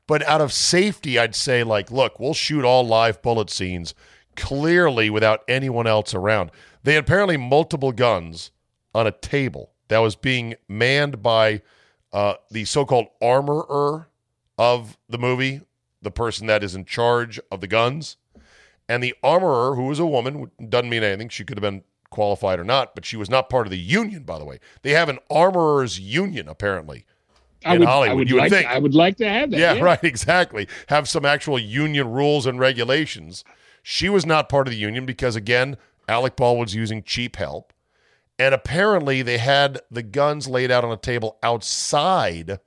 [0.08, 3.94] But out of safety, I'd say, like, look, we'll shoot all live bullet scenes
[4.34, 6.50] clearly without anyone else around.
[6.82, 8.50] They had apparently multiple guns
[8.92, 11.62] on a table that was being manned by
[12.12, 14.08] uh, the so called armorer
[14.58, 15.60] of the movie,
[16.02, 18.16] the person that is in charge of the guns.
[18.88, 21.28] And the armorer, who was a woman, doesn't mean anything.
[21.28, 24.22] She could have been qualified or not, but she was not part of the union,
[24.22, 24.60] by the way.
[24.82, 27.04] They have an armorers union, apparently.
[27.64, 28.68] I In would, Hollywood, I would you would like, think.
[28.68, 29.58] I would like to have that.
[29.58, 30.68] Yeah, right, exactly.
[30.88, 33.44] Have some actual union rules and regulations.
[33.82, 35.76] She was not part of the union because, again,
[36.08, 37.72] Alec Baldwin's using cheap help.
[38.38, 42.58] And apparently, they had the guns laid out on a table outside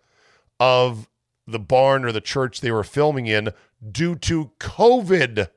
[0.60, 1.08] of
[1.46, 3.54] the barn or the church they were filming in
[3.92, 5.50] due to COVID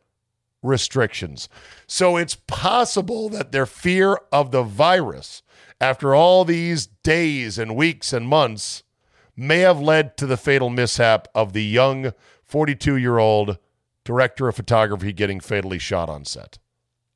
[0.63, 1.49] restrictions.
[1.87, 5.43] So it's possible that their fear of the virus,
[5.81, 8.83] after all these days and weeks and months,
[9.37, 12.13] may have led to the fatal mishap of the young
[12.45, 13.59] 42 year old
[14.05, 16.59] director of photography getting fatally shot on set.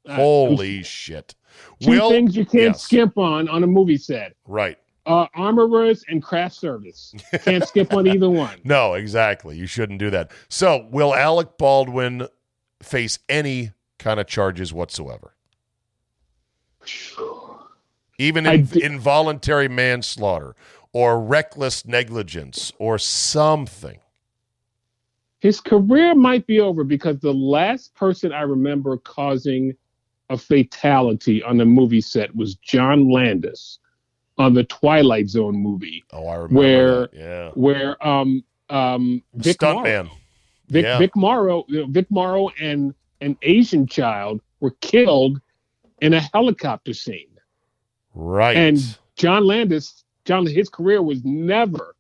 [0.08, 1.34] Holy shit.
[1.80, 4.78] Two Will- things you can't yes, skimp on on a movie set: Right.
[5.06, 7.14] uh, armorers and craft service.
[7.44, 8.58] Can't skip on either one.
[8.64, 9.56] No, exactly.
[9.56, 10.30] You shouldn't do that.
[10.48, 12.26] So, will Alec Baldwin
[12.82, 15.32] face any kind of charges whatsoever?
[18.18, 20.54] Even in, di- involuntary manslaughter
[20.92, 23.98] or reckless negligence or something.
[25.40, 29.74] His career might be over because the last person I remember causing
[30.30, 33.78] a fatality on the movie set was John Landis
[34.38, 36.54] on the Twilight Zone movie, Oh, I remember.
[36.58, 37.50] Where- Yeah.
[37.54, 40.10] where um um Vic Morrow, Stuntman.
[40.68, 40.98] Vic, Yeah.
[40.98, 45.40] Vic Morrow, Vic Morrow and an Asian child were killed
[46.02, 47.28] in a helicopter scene.
[48.14, 48.56] Right.
[48.56, 48.78] And
[49.16, 51.94] John Landis, John, his career was never,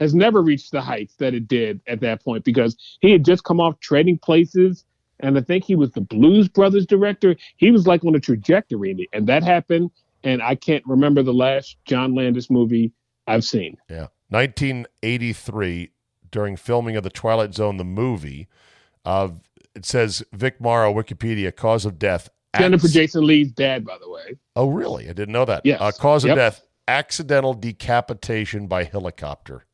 [0.00, 3.44] has never reached the heights that it did at that point because he had just
[3.44, 4.84] come off Trading Places,
[5.20, 7.36] and I think he was the Blues Brothers director.
[7.56, 9.90] He was like on a trajectory, and- and that happened.
[10.24, 12.90] And I can't remember the last John Landis movie
[13.26, 13.76] I've seen.
[13.88, 14.08] Yeah.
[14.30, 15.90] 1983,
[16.30, 18.48] during filming of The Twilight Zone, the movie,
[19.04, 19.28] uh,
[19.74, 22.28] it says Vic Morrow, Wikipedia, cause of death.
[22.58, 24.36] Jennifer acc- Jason Lee's dad, by the way.
[24.56, 25.04] Oh, really?
[25.08, 25.64] I didn't know that.
[25.64, 25.80] Yes.
[25.80, 26.36] Uh, cause of Yep.
[26.36, 29.64] death, accidental decapitation by helicopter.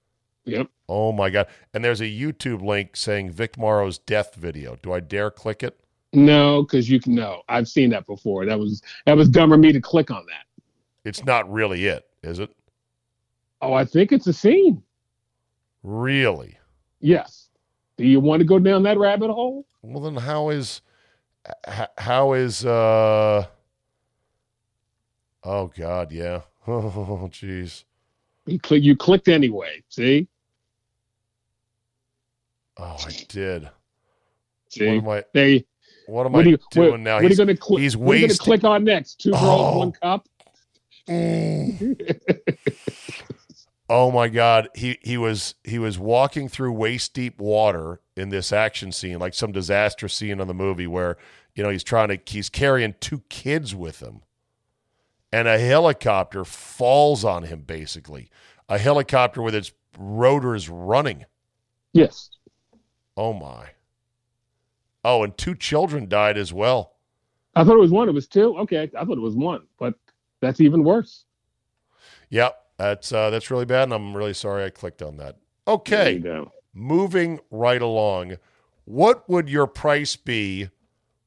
[0.44, 0.68] Yep.
[0.94, 1.46] Oh, my God.
[1.72, 4.76] And there's a YouTube link saying Vic Morrow's death video.
[4.82, 5.78] Do I dare click it?
[6.12, 7.40] No, because you can know.
[7.48, 8.44] I've seen that before.
[8.44, 10.62] That was that was dumb of me to click on that.
[11.08, 12.50] It's not really it, is it?
[13.62, 14.82] Oh, I think it's a scene.
[15.82, 16.58] Really?
[17.00, 17.48] Yes.
[17.96, 19.64] Do you want to go down that rabbit hole?
[19.80, 20.82] Well, then how is
[21.96, 23.46] how is uh?
[25.42, 26.42] Oh God, yeah.
[26.68, 27.84] Oh jeez.
[28.46, 28.82] You click.
[28.82, 29.82] You clicked anyway.
[29.88, 30.28] See.
[32.78, 33.68] Oh, I did.
[34.68, 34.86] See.
[34.86, 35.24] What am I?
[35.34, 35.48] There.
[35.48, 35.62] You,
[36.06, 37.14] What am what I you, doing what, now?
[37.16, 37.80] What are you He's- going to click?
[37.82, 39.20] he's What are you going to click on next?
[39.20, 39.78] Two girls, Oh.
[39.78, 40.28] one cup.
[43.90, 48.50] Oh my God, he he was he was walking through waist deep water in this
[48.50, 51.18] action scene, like some disaster scene on the movie where
[51.54, 54.22] you know he's trying to he's carrying two kids with him,
[55.30, 57.62] and a helicopter falls on him.
[57.62, 58.30] Basically,
[58.66, 61.26] a helicopter with its rotors running.
[61.92, 62.30] Yes.
[63.16, 63.70] Oh my.
[65.04, 66.96] Oh, and two children died as well.
[67.54, 68.08] I thought it was one.
[68.08, 68.56] It was two.
[68.58, 69.94] Okay, I thought it was one, but
[70.40, 71.24] that's even worse.
[72.30, 75.36] Yep, that's uh, that's really bad, and I'm really sorry I clicked on that.
[75.66, 76.12] There Okay.
[76.14, 76.52] you go.
[76.74, 78.36] moving right along,
[78.84, 80.70] what would your price be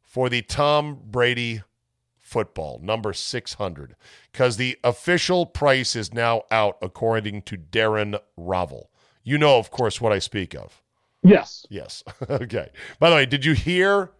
[0.03, 1.63] for the Tom Brady
[2.19, 3.95] football, number 600?
[4.31, 8.87] Because the official price is now out, according to Darren Rovell.
[9.23, 10.81] You know, of course, what I speak of.
[11.27, 11.65] Yes.
[11.69, 12.03] Yes.
[12.29, 12.69] okay.
[12.99, 14.11] By the way, did you hear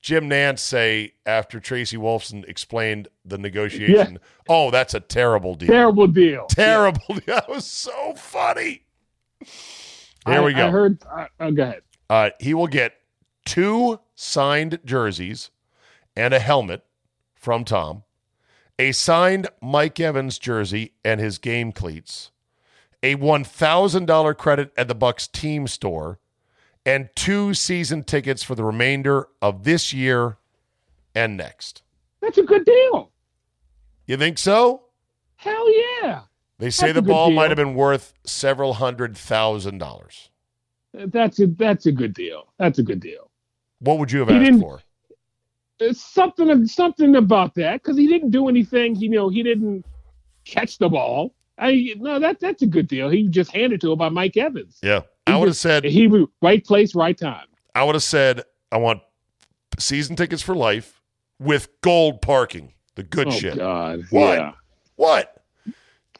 [0.00, 4.18] Jim Nantz say after Tracy Wolfson explained the negotiation?
[4.48, 5.68] Oh, that's a terrible deal.
[5.68, 6.46] Terrible deal.
[6.46, 7.02] Terrible.
[7.08, 8.82] deal That was so funny.
[9.40, 10.66] Here I, we go.
[10.66, 10.98] I heard.
[11.10, 11.82] Uh, oh, go ahead.
[12.10, 12.94] Uh, he will get
[13.44, 15.50] two signed jerseys
[16.16, 16.84] and a helmet
[17.34, 18.02] from Tom,
[18.78, 22.30] a signed Mike Evans jersey and his game cleats,
[23.02, 26.18] a $1,000 credit at the Bucs team store,
[26.86, 30.38] and two season tickets for the remainder of this year
[31.14, 31.82] and next.
[32.20, 33.10] That's a good deal.
[34.06, 34.82] You think so?
[35.36, 35.66] Hell
[36.02, 36.22] yeah.
[36.58, 37.36] They say That's the ball deal.
[37.36, 40.30] might have been worth several hundred thousand dollars.
[40.92, 42.52] That's a that's a good deal.
[42.58, 43.30] That's a good deal.
[43.80, 44.80] What would you have He asked for?
[45.80, 48.96] Uh, something something about that because he didn't do anything.
[48.96, 49.84] He, you know, he didn't
[50.44, 51.34] catch the ball.
[51.58, 53.08] I no, that that's a good deal.
[53.08, 54.78] He just handed to him by Mike Evans.
[54.82, 55.02] Yeah.
[55.28, 57.46] I would have said he right place, right time.
[57.74, 59.00] I would have said I want
[59.78, 61.00] season tickets for life
[61.38, 62.72] with gold parking.
[62.96, 63.56] The good oh shit.
[63.56, 64.38] God, What?
[64.38, 64.52] Yeah.
[64.96, 65.34] What?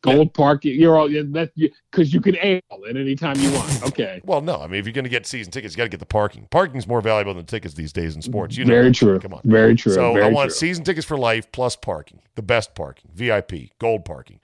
[0.00, 0.78] Gold parking.
[0.80, 1.50] You're all that
[1.90, 3.82] because you can ail at any time you want.
[3.82, 4.20] Okay.
[4.28, 4.60] Well, no.
[4.60, 6.46] I mean, if you're going to get season tickets, you got to get the parking.
[6.50, 8.56] Parking's more valuable than tickets these days in sports.
[8.56, 9.18] You know Very true.
[9.18, 9.40] Come on.
[9.42, 9.92] Very true.
[9.92, 10.56] So very I want true.
[10.56, 14.38] season tickets for life plus parking, the best parking, VIP, gold parking.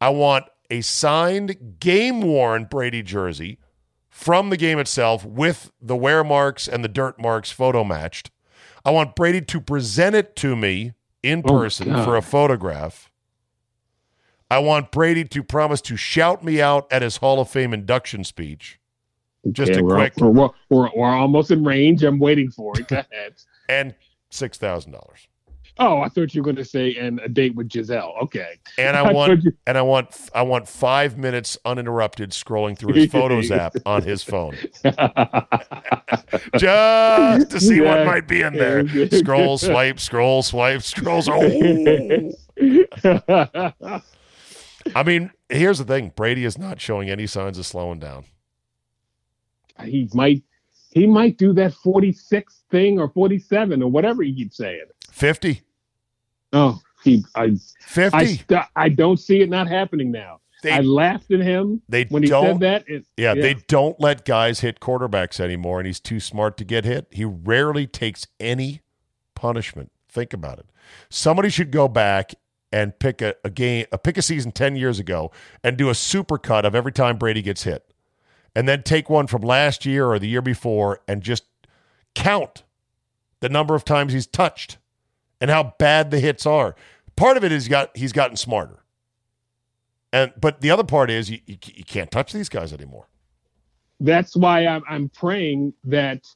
[0.00, 3.58] I want a signed, game worn Brady jersey
[4.16, 8.30] from the game itself with the wear marks and the dirt marks photo matched.
[8.82, 12.02] I want Brady to present it to me in Oh, person God.
[12.02, 13.10] for a photograph.
[14.50, 18.24] I want Brady to promise to shout me out at his Hall of Fame induction
[18.24, 18.80] speech.
[19.52, 20.30] Just Okay, a we're, quick We're,
[20.70, 22.02] we're, we're, almost in range.
[22.02, 22.88] I'm waiting for it.
[22.88, 23.34] Go ahead.
[23.68, 23.94] and
[24.30, 25.28] six thousand dollars.
[25.78, 28.14] Oh, I thought you were going to say and a date with Gisele.
[28.22, 28.58] Okay.
[28.78, 32.94] And I I want you- and I want I want five minutes uninterrupted scrolling through
[32.94, 34.56] his photos app on his phone.
[36.56, 38.86] Just to see what might be in there.
[39.10, 41.28] Scroll, swipe, scroll, swipe, scrolls.
[41.30, 42.32] Oh.
[44.94, 46.12] I mean, here's the thing.
[46.14, 48.24] Brady is not showing any signs of slowing down.
[49.84, 50.42] he might
[50.90, 54.84] he might do that 46 thing or 47 or whatever he keeps saying.
[55.10, 55.60] 50.
[56.56, 58.16] Oh, he I 50.
[58.16, 60.40] I st- I don't see it not happening now.
[60.62, 62.88] they I laughed at him they when he don't said that.
[62.88, 66.86] It, Yeah, they don't let guys hit quarterbacks anymore, and he's too smart to get
[66.86, 67.08] hit.
[67.10, 68.80] He rarely takes any
[69.34, 69.92] punishment.
[70.08, 70.66] Think about it.
[71.10, 72.34] Somebody should go back
[72.72, 75.30] and pick a, a game, a pick a season ten years ago,
[75.62, 77.92] and do a super cut of every time Brady gets hit,
[78.54, 81.44] and then take one from last year or the year before, and just
[82.14, 82.62] count
[83.40, 84.78] the number of times he's touched
[85.40, 86.74] and how bad the hits are.
[87.16, 88.82] Part of it is got he's gotten smarter,
[90.12, 93.08] and but the other part is you, you, you can't touch these guys anymore.
[94.00, 96.26] that's why I'm I'm praying that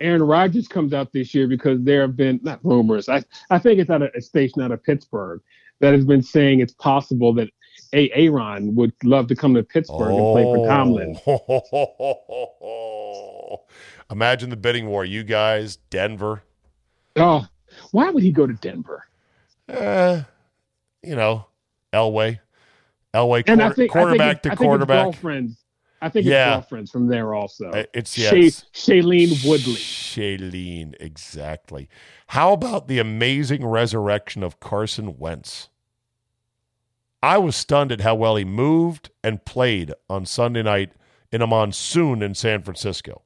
[0.00, 3.08] Aaron Rodgers comes out this year because there have been not rumors.
[3.08, 5.40] I I think it's at a, a station out of Pittsburgh
[5.80, 7.48] that has been saying it's possible that
[7.92, 11.16] a Aaron would love to come to Pittsburgh and play for Tomlin.
[11.26, 13.62] Oh.
[14.10, 15.04] Imagine the bidding war.
[15.04, 16.42] You guys, Denver.
[17.16, 17.46] Oh,
[17.92, 19.06] why would he go to Denver?
[19.68, 20.22] Uh,
[21.02, 21.46] you know,
[21.92, 22.38] Elway.
[23.14, 25.06] Elway, And quarter, I think quarterback I think, to it's- I think quarterback.
[25.08, 25.62] It's girlfriends.
[26.02, 26.48] I think Yeah.
[26.48, 27.70] it's girlfriends from there also.
[27.94, 28.66] It's Shay, yes.
[28.74, 29.74] Shailene Woodley.
[29.76, 31.88] Shailene, exactly.
[32.28, 35.70] How about the amazing resurrection of Carson Wentz?
[37.22, 40.92] I was stunned at how well he moved and played on Sunday night
[41.32, 43.22] in a monsoon in San Francisco.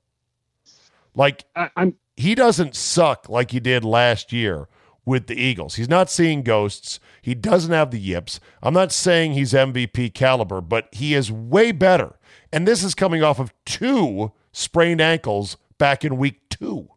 [1.15, 4.69] Like I, I'm he doesn't suck like he did last year
[5.05, 5.77] with the Eagles.
[5.77, 7.01] He's not seeing ghosts.
[7.23, 8.41] He doesn't have the yips.
[8.63, 12.19] I'm not saying he's MVP caliber, but he is way better.
[12.53, 16.89] And this is coming off of two sprained ankles back in week two.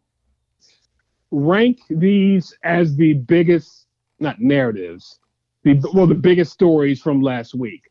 [1.30, 3.86] rank these as the biggest,
[4.20, 5.20] not narratives,
[5.62, 7.90] the well, the biggest stories from last week.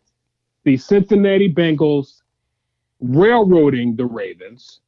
[0.66, 2.22] the Cincinnati Bengals
[3.02, 4.80] railroading the Ravens,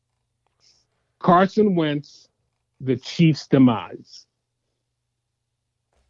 [1.20, 2.25] Carson Wentz,
[2.82, 4.26] the Chiefs' demise.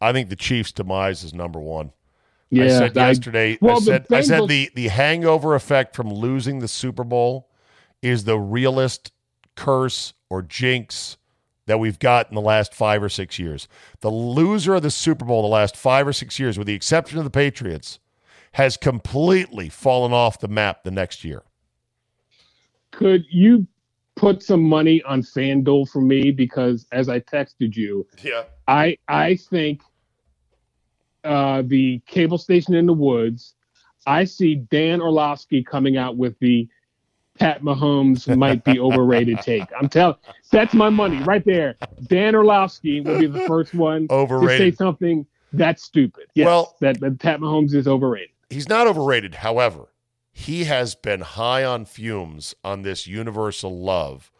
[0.00, 1.92] I think the Chiefs' demise is number one.
[2.50, 3.58] Yeah, I said I- yesterday.
[3.60, 7.48] well, I the said I said the the hangover effect from losing the Super Bowl
[8.02, 9.12] is the realest
[9.56, 11.16] curse or jinx
[11.66, 13.66] that we've got in the last five or six years.
[14.00, 17.18] The loser of the Super Bowl the last five or six years, with the exception
[17.18, 17.98] of the Patriots,
[18.52, 21.42] has completely fallen off the map the next year.
[22.92, 23.66] Could you
[24.16, 26.30] put some money on FanDuel for me?
[26.30, 28.44] Because as I texted you, Yeah.
[28.66, 29.82] I I think
[31.24, 33.54] uh, the cable station in the woods.
[34.06, 36.68] I see Dan Orlovsky coming out with the
[37.38, 39.64] Pat Mahomes might be overrated take.
[39.78, 40.16] I'm telling
[40.50, 41.76] that's my money right there.
[42.06, 44.58] Dan Orlovsky will be the first one overrated.
[44.58, 46.26] to say something that's stupid.
[46.34, 48.30] Yes, Well- that, that Pat Mahomes is overrated.
[48.48, 49.34] He's not overrated.
[49.34, 49.88] However,
[50.38, 54.30] he has been high on fumes on this universal love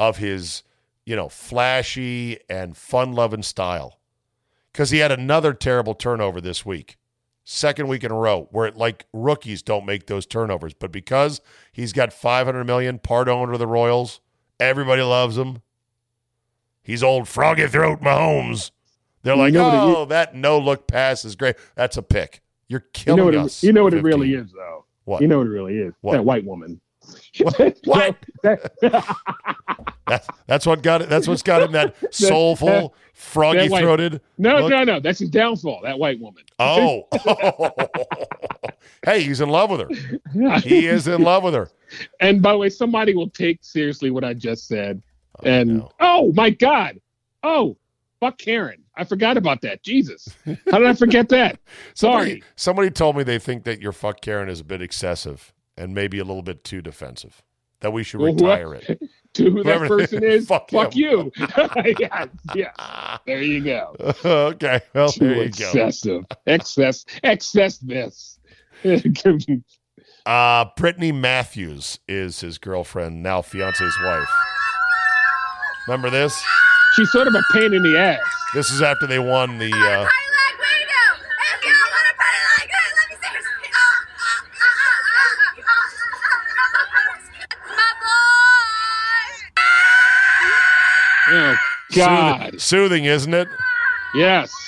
[0.00, 0.64] of his,
[1.06, 4.00] you know, flashy and fun loving style.
[4.72, 6.96] Because he had another terrible turnover this week,
[7.44, 10.74] second week in a row, where it, like rookies don't make those turnovers.
[10.74, 11.40] But because
[11.70, 14.20] he's got 500 million part owner of the Royals,
[14.58, 15.62] everybody loves him.
[16.82, 18.72] He's old froggy throat Mahomes.
[19.22, 21.54] They're You like, know what it oh, that no look pass is great.
[21.76, 22.42] That's a pick.
[22.66, 23.62] You're You killing know what us.
[23.62, 24.83] it, you know what it really is though.
[25.04, 25.20] What?
[25.22, 25.94] You know what it really is.
[26.00, 26.12] What?
[26.14, 26.80] That white woman.
[27.84, 28.16] What?
[28.42, 28.72] That-
[30.06, 31.08] That's that's what got it.
[31.08, 34.20] That's what's got him that soulful, froggy throated.
[34.36, 34.70] no, look.
[34.70, 35.00] no, no.
[35.00, 35.80] That's his downfall.
[35.82, 36.42] That white woman.
[36.58, 37.08] Oh,
[39.06, 40.58] hey, he's in love with her.
[40.60, 41.70] He is in love with her.
[42.20, 45.02] And by the way, somebody will take seriously what I just said.
[45.42, 45.90] and no.
[46.00, 47.00] oh my God.
[47.42, 47.76] Oh,
[48.20, 48.83] fuck Karen.
[48.96, 49.82] I forgot about that.
[49.82, 50.28] Jesus.
[50.70, 51.58] How did I forget that?
[51.94, 52.42] Sorry.
[52.56, 56.18] somebody told me they think that your fuck Karen is a bit excessive and maybe
[56.18, 57.42] a little bit too defensive.
[57.80, 59.00] That we should Well, retire it.
[59.34, 61.32] To who that person is, Fuck fuck, you.
[61.98, 63.18] yeah, yeah.
[63.26, 63.96] There you go.
[64.24, 65.66] okay, well Too there you go.
[65.70, 66.22] excessive.
[66.46, 67.04] Excess.
[67.24, 68.38] Excess this.
[70.24, 74.28] Uh, Brittany Matthews is his girlfriend, now fiance's wife.
[75.88, 76.40] Remember this?
[76.96, 78.20] She's sort of a pain in the ass.
[78.54, 79.72] This is after they won the.
[79.72, 80.10] Uh, Like
[80.60, 80.66] we.
[81.40, 83.30] If y'all want to put like that, let me see.
[87.76, 87.90] My
[91.30, 91.36] boy.
[91.36, 91.56] Oh
[91.96, 92.60] God.
[92.60, 93.48] Soothing, isn't it?
[94.14, 94.52] Yes.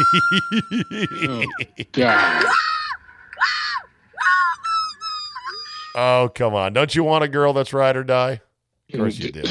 [0.00, 1.44] Oh,
[1.92, 2.44] God.
[5.96, 6.72] oh, come on.
[6.72, 8.40] Don't you want a girl that's ride or die?
[8.92, 9.42] Of course you do.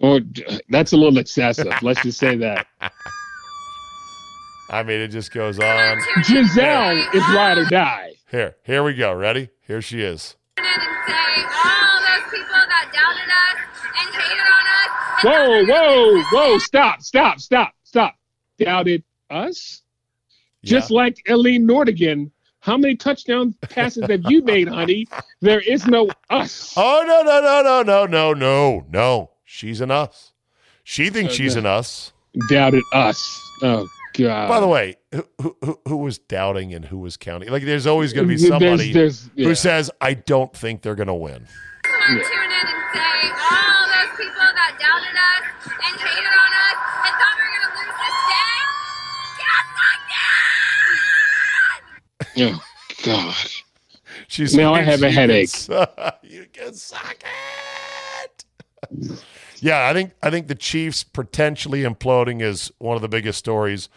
[0.00, 0.20] Oh, or
[0.68, 1.66] that's a little excessive.
[1.82, 2.66] Let's just say that.
[4.70, 5.98] I mean, it just goes on.
[6.24, 8.14] Gisele is ride or die.
[8.30, 9.12] Here, here we go.
[9.14, 9.48] Ready?
[9.66, 10.34] Here she is.
[10.58, 13.58] And say all those people that doubted us
[14.00, 14.90] and hated on us.
[15.24, 16.58] and Whoa, whoa, whoa!
[16.58, 18.14] Stop, stop, stop, stop.
[18.58, 19.82] Doubted us?
[20.64, 20.96] Just Yeah.
[20.96, 22.30] like Eileen Nordigan.
[22.58, 25.06] How many touchdown passes have you made, honey?
[25.40, 26.72] There is no us.
[26.76, 29.30] Oh no no no no no no no no!
[29.46, 30.32] She's an us.
[30.84, 31.60] She thinks Uh, she's no.
[31.60, 32.12] an us.
[32.50, 33.18] Doubted us.
[33.62, 34.48] Oh God.
[34.48, 37.48] By the way, who, who, who was doubting and who was counting?
[37.50, 39.46] Like, there's always going to be somebody there's- yeah.
[39.48, 41.46] who says, "I don't think they're going to win."
[41.84, 46.26] I want to tune in and say all those people that doubted us and hated
[46.26, 48.68] on us and thought we were going to lose this game.
[49.38, 49.64] Get
[52.42, 52.62] fucked Oh
[53.04, 53.50] God.
[54.28, 55.48] She's Now I have a headache.
[55.48, 55.72] su-
[56.22, 57.26] you can suck it.
[59.60, 63.88] Yeah, I think I think the Chiefs potentially imploding is one of the biggest stories,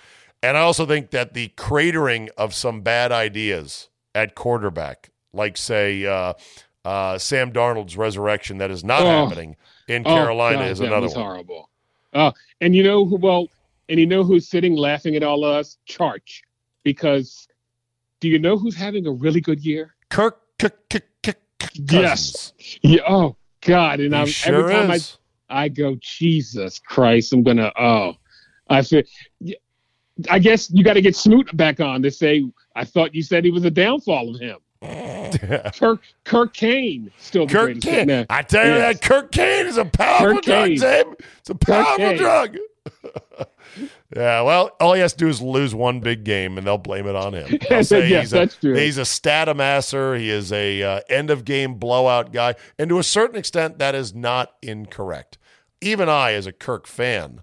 [0.41, 6.05] and I also think that the cratering of some bad ideas at quarterback, like say
[6.05, 6.33] uh,
[6.85, 9.05] uh, Sam Darnold's resurrection, that is not Oh.
[9.27, 9.55] happening
[9.87, 11.15] in Oh, Carolina, God, is another one.
[11.15, 11.69] horrible.
[12.13, 13.17] Oh, and you know who?
[13.17, 13.47] Well,
[13.89, 15.77] and you know who's sitting laughing at all of us?
[15.87, 16.41] Charch,
[16.83, 17.47] because
[18.19, 19.95] do you know who's having a really good year?
[20.09, 21.37] Kirk, Kirk, Kirk, Kirk
[21.73, 22.53] Yes.
[22.81, 23.01] Yeah.
[23.07, 23.99] Oh God.
[23.99, 25.17] And I'm, sure every time is.
[25.17, 27.71] I I go, Jesus Christ, I'm gonna.
[27.77, 28.13] Oh,
[28.69, 29.03] I feel.
[30.29, 32.45] I guess you got to get Smoot back on to say.
[32.75, 34.57] I thought you said he was a downfall of him.
[35.75, 37.81] Kirk Kirk Kane still the Kirk.
[37.81, 38.25] Kane.
[38.29, 38.99] I tell you yes.
[38.99, 40.77] that Kirk Kane is a powerful Kirk drug.
[40.77, 41.15] Zim.
[41.39, 42.57] It's a powerful drug.
[44.15, 47.07] yeah, well, all he has to do is lose one big game, and they'll blame
[47.07, 47.59] it on him.
[47.69, 48.75] Yes, he's, a, that's true.
[48.75, 50.17] he's a statamasser.
[50.17, 53.95] He is a uh, end of game blowout guy, and to a certain extent, that
[53.95, 55.37] is not incorrect.
[55.81, 57.41] Even I, as a Kirk fan,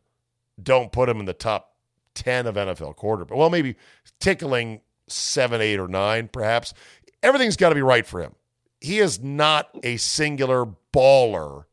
[0.63, 1.75] don't put him in the top
[2.15, 3.37] ten of NFL quarterback.
[3.37, 3.77] Well, maybe
[4.21, 6.75] tickling seven, eight, or nine, perhaps.
[7.23, 8.35] everything's got to be right for him.
[8.81, 11.65] He is not a singular baller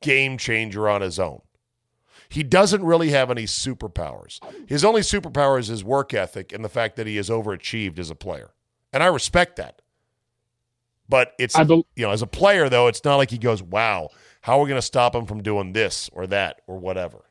[0.00, 1.40] game changer on his own.
[2.28, 4.38] He doesn't really have any superpowers.
[4.68, 8.10] His only superpower is his work ethic and the fact that he has overachieved as
[8.10, 8.50] a player.
[8.92, 9.80] And I respect that.
[11.08, 13.62] But it's I bel- you know, as a player though, it's not like he goes,
[13.62, 14.10] "Wow,
[14.42, 17.24] how are we going to stop him from doing this or that or whatever?"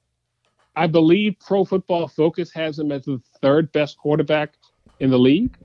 [0.75, 4.53] I believe Pro Football Focus has him as the third best quarterback
[4.99, 5.55] in the league.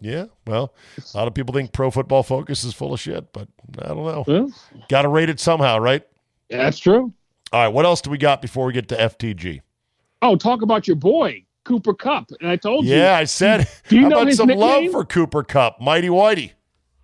[0.00, 3.48] Yeah, well, a lot of people think Pro Football Focus is full of shit, but
[3.82, 4.24] I don't know.
[4.26, 4.52] Well,
[4.88, 6.06] Got to rate it somehow, right?
[6.48, 7.12] Yeah, that's true.
[7.52, 9.62] All right, what else do we got before we get to FTG?
[10.20, 12.30] Oh, talk about your boy Cooper Kupp.
[12.40, 12.94] And I told you.
[12.94, 13.68] Yeah, I said.
[13.88, 16.52] Do you know about some love for Cooper Kupp, Mighty Whitey?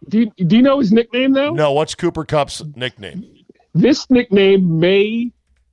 [0.08, 1.52] Do you, do you know his nickname though?
[1.54, 3.24] No, what's Cooper Kupp's nickname?
[3.74, 5.32] This nickname may.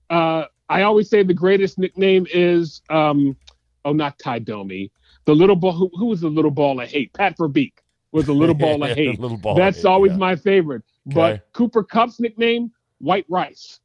[0.09, 2.81] Uh, I always say the greatest nickname is.
[2.89, 3.35] Um,
[3.83, 4.91] oh, not Tie Domi.
[5.25, 5.73] The little ball.
[5.73, 7.13] Who, who was the little ball of hate?
[7.13, 7.73] Pat Verbeek
[8.11, 9.19] was the little ball of hate.
[9.19, 10.17] Little ball That's hate, always yeah.
[10.17, 10.83] my favorite.
[11.07, 11.15] Okay.
[11.15, 13.79] But Cooper Kupp's nickname, White Rice.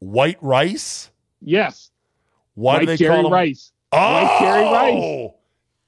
[0.00, 1.10] White Rice.
[1.40, 1.90] Yes,
[2.54, 3.32] Why White do they Jerry call him?
[3.32, 3.72] Rice.
[3.92, 5.30] Oh, White Jerry Rice.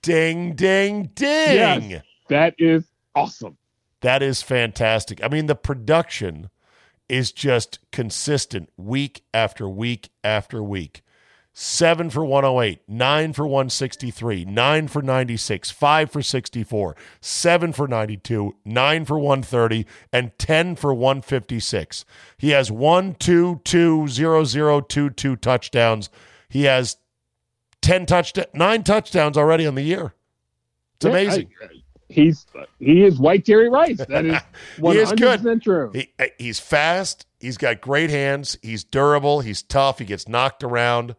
[0.03, 1.91] Ding, ding, ding.
[1.91, 2.03] Yes.
[2.29, 2.85] That is
[3.15, 3.57] awesome.
[4.01, 5.23] That is fantastic.
[5.23, 6.49] I mean, the production
[7.09, 11.03] is just consistent week after week after week.
[11.63, 18.57] Seven for 108, nine for 163, nine for 96, five for 64, seven for 92,
[18.65, 22.07] nine for 130, and 10 for 156.
[22.39, 26.09] He has one, two, two, zero, zero, two, two touchdowns.
[26.49, 26.97] He has
[27.83, 30.15] 10 touchdowns, nine touchdowns already on the year.
[30.95, 31.51] It's Yeah, amazing.
[31.63, 31.67] I-
[32.09, 32.47] he's
[32.79, 33.99] he is White Jerry Rice.
[33.99, 34.41] That is
[34.79, 35.63] one He is good.
[35.63, 35.91] true.
[35.93, 37.27] He, he's fast.
[37.39, 38.57] He's got great hands.
[38.63, 39.41] He's durable.
[39.41, 39.99] He's tough.
[39.99, 41.17] He gets knocked around,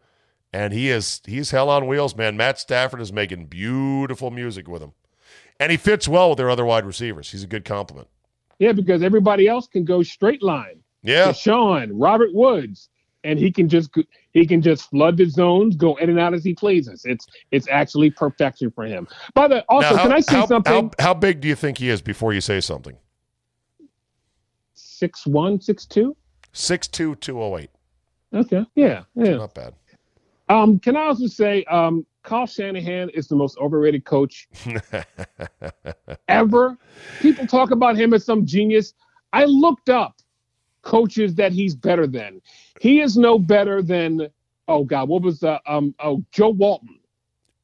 [0.52, 2.36] and he is he's hell on wheels, man.
[2.36, 4.92] Matt Stafford is making beautiful music with him,
[5.58, 7.30] and he fits well with their other wide receivers.
[7.30, 8.08] He's a good compliment.
[8.58, 10.80] Yeah, because everybody else can go straight line.
[11.02, 12.88] Yeah, Sean, Robert Woods,
[13.24, 13.90] and he can just
[14.32, 17.04] he can just flood the zones, go in and out as he pleases.
[17.04, 19.08] It's it's actually perfection for him.
[19.34, 20.72] By the also, Now, can I say how, something?
[20.72, 22.96] How, how big do you think he is before you say something?
[24.74, 26.16] Six one, six two.
[26.52, 27.70] Six two two oh eight.
[28.34, 29.36] Okay, yeah, yeah.
[29.36, 29.74] Not bad.
[30.52, 34.48] Um, can I also say, um, Kyle Shanahan is the most overrated coach
[36.28, 36.76] ever.
[37.20, 38.92] People talk about him as some genius.
[39.32, 40.16] I looked up
[40.82, 42.42] coaches that he's better than.
[42.80, 44.28] He is no better than
[44.68, 46.98] oh god, what was the um oh Joe Walton.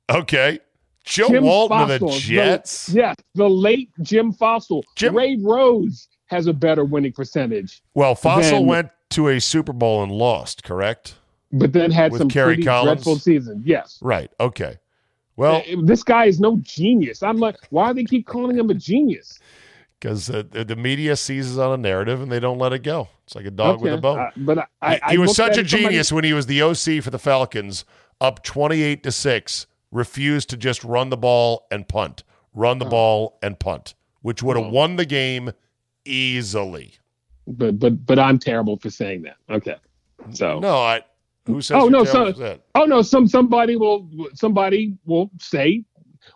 [0.09, 0.59] okay,
[1.05, 2.87] Joe Jim Walton of the Jets.
[2.87, 4.83] The, yes, the late Jim Fassel.
[4.97, 9.73] Jim- Ray Rose has a better winning percentage, well, Fassel then- went to a Super
[9.75, 10.65] Bowl and lost.
[10.65, 11.17] Correct.
[11.53, 12.97] But then had With some Kerry pretty Collins?
[12.99, 13.63] dreadful seasons.
[13.67, 13.99] Yes.
[14.03, 14.31] Right.
[14.41, 14.77] Okay.
[15.37, 17.23] Well, Uh, this guy is no genius.
[17.23, 19.39] I'm like, why do they keep calling him a genius?
[20.01, 23.09] because uh, the the media seizes on a narrative and they don't let it go.
[23.25, 24.19] It's like a dog with a bone.
[24.19, 26.33] uh, but I, I, he, I he was such a it, somebody- genius when he
[26.33, 27.85] was the OC for the Falcons,
[28.21, 29.67] up twenty-eight to six.
[29.91, 32.23] Refused to just run the ball and punt,
[32.53, 32.91] run the Oh.
[32.91, 35.51] ball and punt, which would have won the game
[36.05, 36.95] easily.
[37.47, 39.37] but but but I'm terrible for saying that.
[39.49, 39.77] Okay,
[40.33, 41.03] so No, I.
[41.49, 41.77] Who says?
[41.77, 42.61] Oh, you're no, so- that?
[42.75, 45.85] oh no, some somebody will somebody will say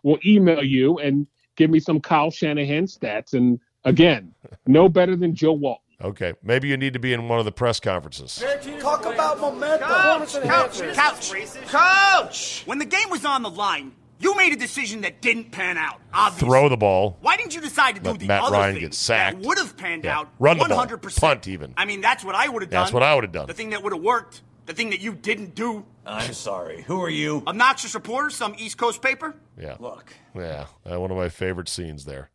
[0.02, 4.34] will email you and give me some Kyle Shanahan stats, and again,
[4.66, 5.78] no better than Joe Walton.
[6.02, 8.42] Okay, maybe you need to be in one of the press conferences.
[8.80, 9.88] Talk about momentum.
[9.88, 10.96] Coach, coach,
[11.30, 12.62] coach, coach.
[12.66, 16.00] When the game was on the line, you made a decision that didn't pan out.
[16.12, 16.48] Obviously.
[16.48, 17.18] Throw the ball.
[17.20, 19.38] Why didn't you decide to do Let the Matt other Ryan thing get sacked.
[19.42, 20.18] that would have panned Yeah.
[20.20, 20.28] out?
[20.40, 20.78] Run the ball.
[20.78, 21.20] 100%.
[21.20, 21.72] Punt even.
[21.76, 22.80] I mean, that's what I would have done.
[22.82, 23.46] That's what I would have done.
[23.46, 24.42] The thing that would have worked.
[24.66, 25.84] The thing that you didn't do.
[26.06, 26.82] I'm sorry.
[26.82, 27.42] Who are you?
[27.46, 29.34] Obnoxious reporter, some East Coast paper.
[29.60, 29.76] Yeah.
[29.80, 30.12] Look.
[30.34, 32.30] Yeah, uh, one of my favorite scenes there.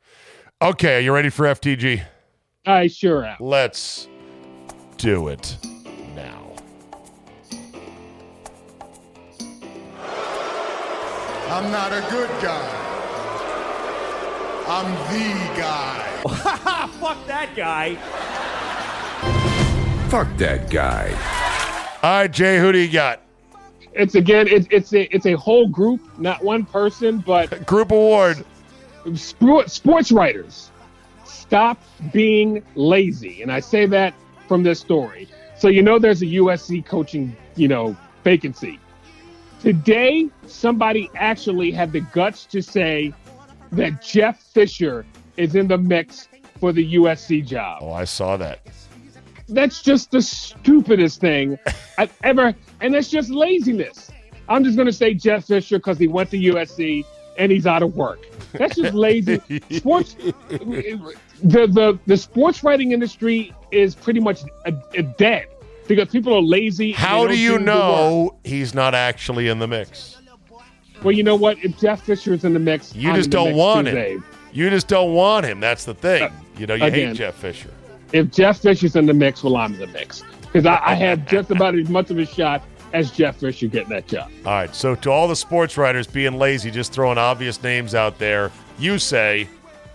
[0.62, 2.04] Okay, are you ready for FTG?
[2.66, 3.38] I sure am.
[3.40, 4.08] Let's
[4.98, 5.58] do it
[6.16, 6.56] now.
[11.50, 12.84] I'm not a good guy.
[14.68, 16.04] I'm the guy.
[17.00, 17.96] Fuck that guy.
[20.10, 21.47] Fuck that guy.
[22.04, 23.22] All right, Jay, who do you got?
[23.94, 28.46] It's again, it's it's a it's a whole group, not one person, but Group award.
[29.16, 30.70] sport, sports writers.
[31.26, 31.82] Stop
[32.14, 34.14] being lazy, and I say that
[34.48, 35.28] from this story.
[35.58, 38.80] So you know, there's a USC coaching, you know, vacancy.
[39.62, 43.12] Today, somebody actually had the guts to say
[43.72, 45.04] that Jeff Fisher
[45.36, 46.28] is in the mix
[46.60, 47.80] for the USC job.
[47.82, 48.60] Oh, I saw that.
[49.50, 51.58] That's just the stupidest thing
[51.98, 54.12] I've ever, and that's just laziness.
[54.50, 57.06] I'm just going to say Jeff Fisher because he went to USC
[57.38, 58.20] and he's out of work.
[58.54, 59.40] That's just lazy.
[59.72, 60.16] Sports,
[60.50, 65.48] the the the sports writing industry is pretty much a, a dead
[65.88, 66.92] because people are lazy.
[66.92, 70.18] How do you know he's not actually in the mix?
[71.04, 71.58] Well, you know what?
[71.64, 74.26] If Jeff Fisher is in the mix, You I'm just don't want him.
[74.52, 75.60] You just don't want him.
[75.60, 76.24] That's the thing.
[76.24, 77.10] Uh, you know, you again.
[77.10, 77.70] hate Jeff Fisher.
[78.14, 81.26] If Jeff Fisher's in the mix, well, I'm in the mix because I, I have
[81.28, 84.32] just about as much of a shot as Jeff Fisher getting that job.
[84.46, 84.74] All right.
[84.74, 88.98] So to all the sports writers being lazy, just throwing obvious names out there, you
[88.98, 89.48] say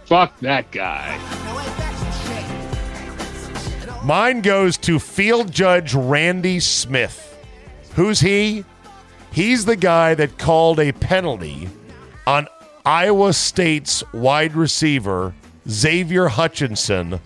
[0.04, 1.18] Fuck that guy.
[4.04, 7.28] mine goes to field judge Randy Smith.
[7.94, 8.64] Who's he?
[9.32, 11.68] He's the guy that called a penalty
[12.26, 12.46] on
[12.84, 15.34] Iowa State's wide receiver
[15.68, 17.20] Xavier Hutchinson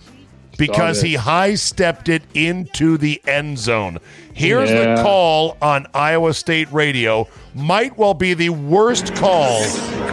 [0.57, 3.99] because he high stepped it into the end zone.
[4.33, 4.95] Here's Yeah.
[4.95, 7.27] the call on Iowa State radio.
[7.55, 9.61] Might well be the worst call.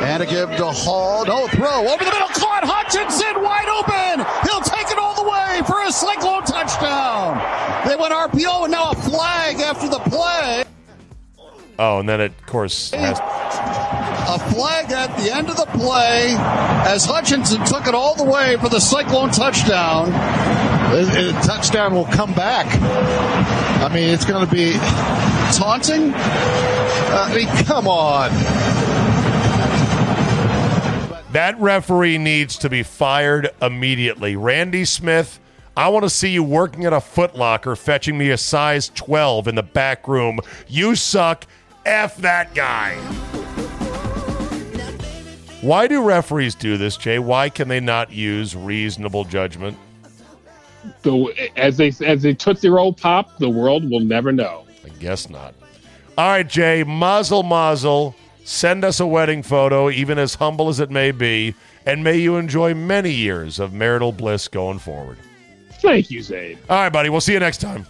[0.00, 1.24] And to give to Hall.
[1.26, 1.86] No throw.
[1.88, 2.28] Over the middle.
[2.28, 4.26] Caught Hutchinson wide open.
[4.48, 7.38] He'll take it all the way for a cyclone touchdown.
[7.86, 10.63] They went RPO and now a flag after the play.
[11.78, 16.34] Oh, and then it, of course, has A flag at the end of the play
[16.86, 20.10] as Hutchinson took it all the way for the cyclone touchdown.
[20.92, 22.66] The touchdown will come back.
[23.82, 24.72] I mean, it's going to be
[25.52, 26.12] taunting.
[26.14, 28.30] I mean, come on.
[31.32, 34.36] That referee needs to be fired immediately.
[34.36, 35.40] Randy Smith,
[35.76, 39.56] I want to see you working at a Footlocker fetching me a size 12 in
[39.56, 40.38] the back room.
[40.68, 41.46] You suck.
[41.86, 42.94] F that guy.
[45.60, 47.18] Why do referees do this, Jay?
[47.18, 49.78] Why can they not use reasonable judgment?
[51.02, 54.66] So as they as they tootsie roll pop, the world will never know.
[54.84, 55.54] I guess not.
[56.18, 58.14] All right, Jay, mazel mazel.
[58.44, 61.54] Send us a wedding photo, even as humble as it may be,
[61.86, 65.16] and may you enjoy many years of marital bliss going forward.
[65.80, 66.58] Thank you, Zabe.
[66.68, 67.08] All right, buddy.
[67.08, 67.86] We'll see you next time.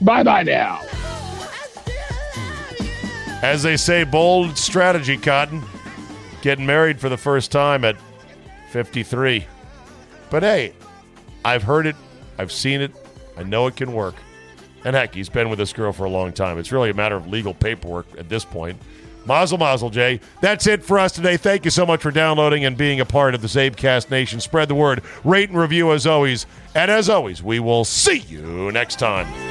[0.00, 0.80] Bye bye now.
[3.42, 5.62] As they say, bold strategy, Cotton.
[6.42, 7.96] Getting married for the first time at
[8.70, 9.46] 53.
[10.30, 10.72] But hey,
[11.44, 11.96] I've heard it,
[12.38, 12.92] I've seen it,
[13.36, 14.14] I know it can work.
[14.84, 16.58] And heck, he's been with this girl for a long time.
[16.58, 18.80] It's really a matter of legal paperwork at this point.
[19.26, 20.20] Mazel, mazel, Jay.
[20.40, 21.36] That's it for us today.
[21.36, 24.40] Thank you so much for downloading and being a part of the Zabecast Nation.
[24.40, 26.46] Spread the word, rate and review as always.
[26.74, 29.49] And as always, we will see you next time.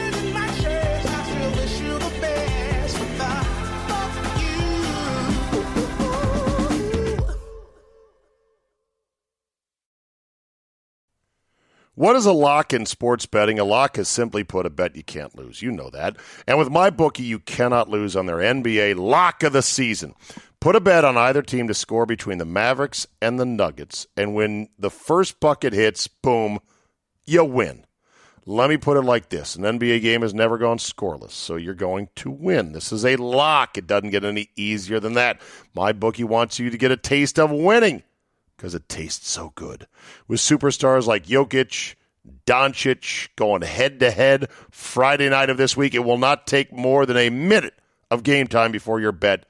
[11.99, 13.59] What is a lock in sports betting?
[13.59, 15.61] A lock is simply put a bet you can't lose.
[15.61, 16.15] You know that.
[16.47, 20.15] And with my bookie, you cannot lose on their NBA lock of the season.
[20.61, 24.07] Put a bet on either team to score between the Mavericks and the Nuggets.
[24.15, 26.59] And when the first bucket hits, boom,
[27.25, 27.83] you win.
[28.45, 31.73] Let me put it like this an NBA game has never gone scoreless, so you're
[31.73, 32.71] going to win.
[32.71, 33.77] This is a lock.
[33.77, 35.41] It doesn't get any easier than that.
[35.75, 38.03] My bookie wants you to get a taste of winning
[38.59, 39.87] because it tastes so good.
[40.27, 41.95] With superstars like Jokic,
[42.45, 47.05] Doncic going head to head Friday night of this week, it will not take more
[47.05, 47.75] than a minute
[48.11, 49.45] of game time before your bet,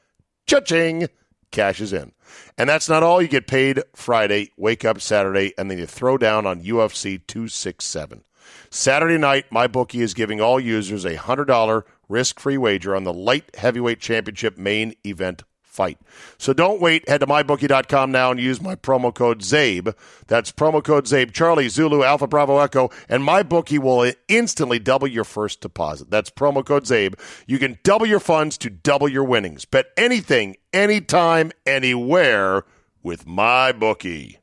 [0.45, 1.07] cha-ching,
[1.49, 2.12] cashes in.
[2.55, 3.20] And that's not all.
[3.20, 8.24] You get paid Friday, wake up Saturday, and then you throw down on UFC 267.
[8.70, 13.55] Saturday night, my bookie is giving all users a $100 risk-free wager on the light
[13.55, 15.41] heavyweight championship main event
[15.80, 15.97] fight.
[16.38, 17.07] So don't wait.
[17.07, 19.95] Head to mybookie.com now and use my promo code ZABE.
[20.27, 25.23] That's promo code ZABE, Charlie, Zulu, Alpha, Bravo, Echo, and mybookie will instantly double your
[25.23, 26.09] first deposit.
[26.09, 27.13] That's promo code ZABE.
[27.47, 29.63] You can double your funds to double your winnings.
[29.63, 32.65] Bet anything, anytime, anywhere
[33.01, 34.39] with my bookie.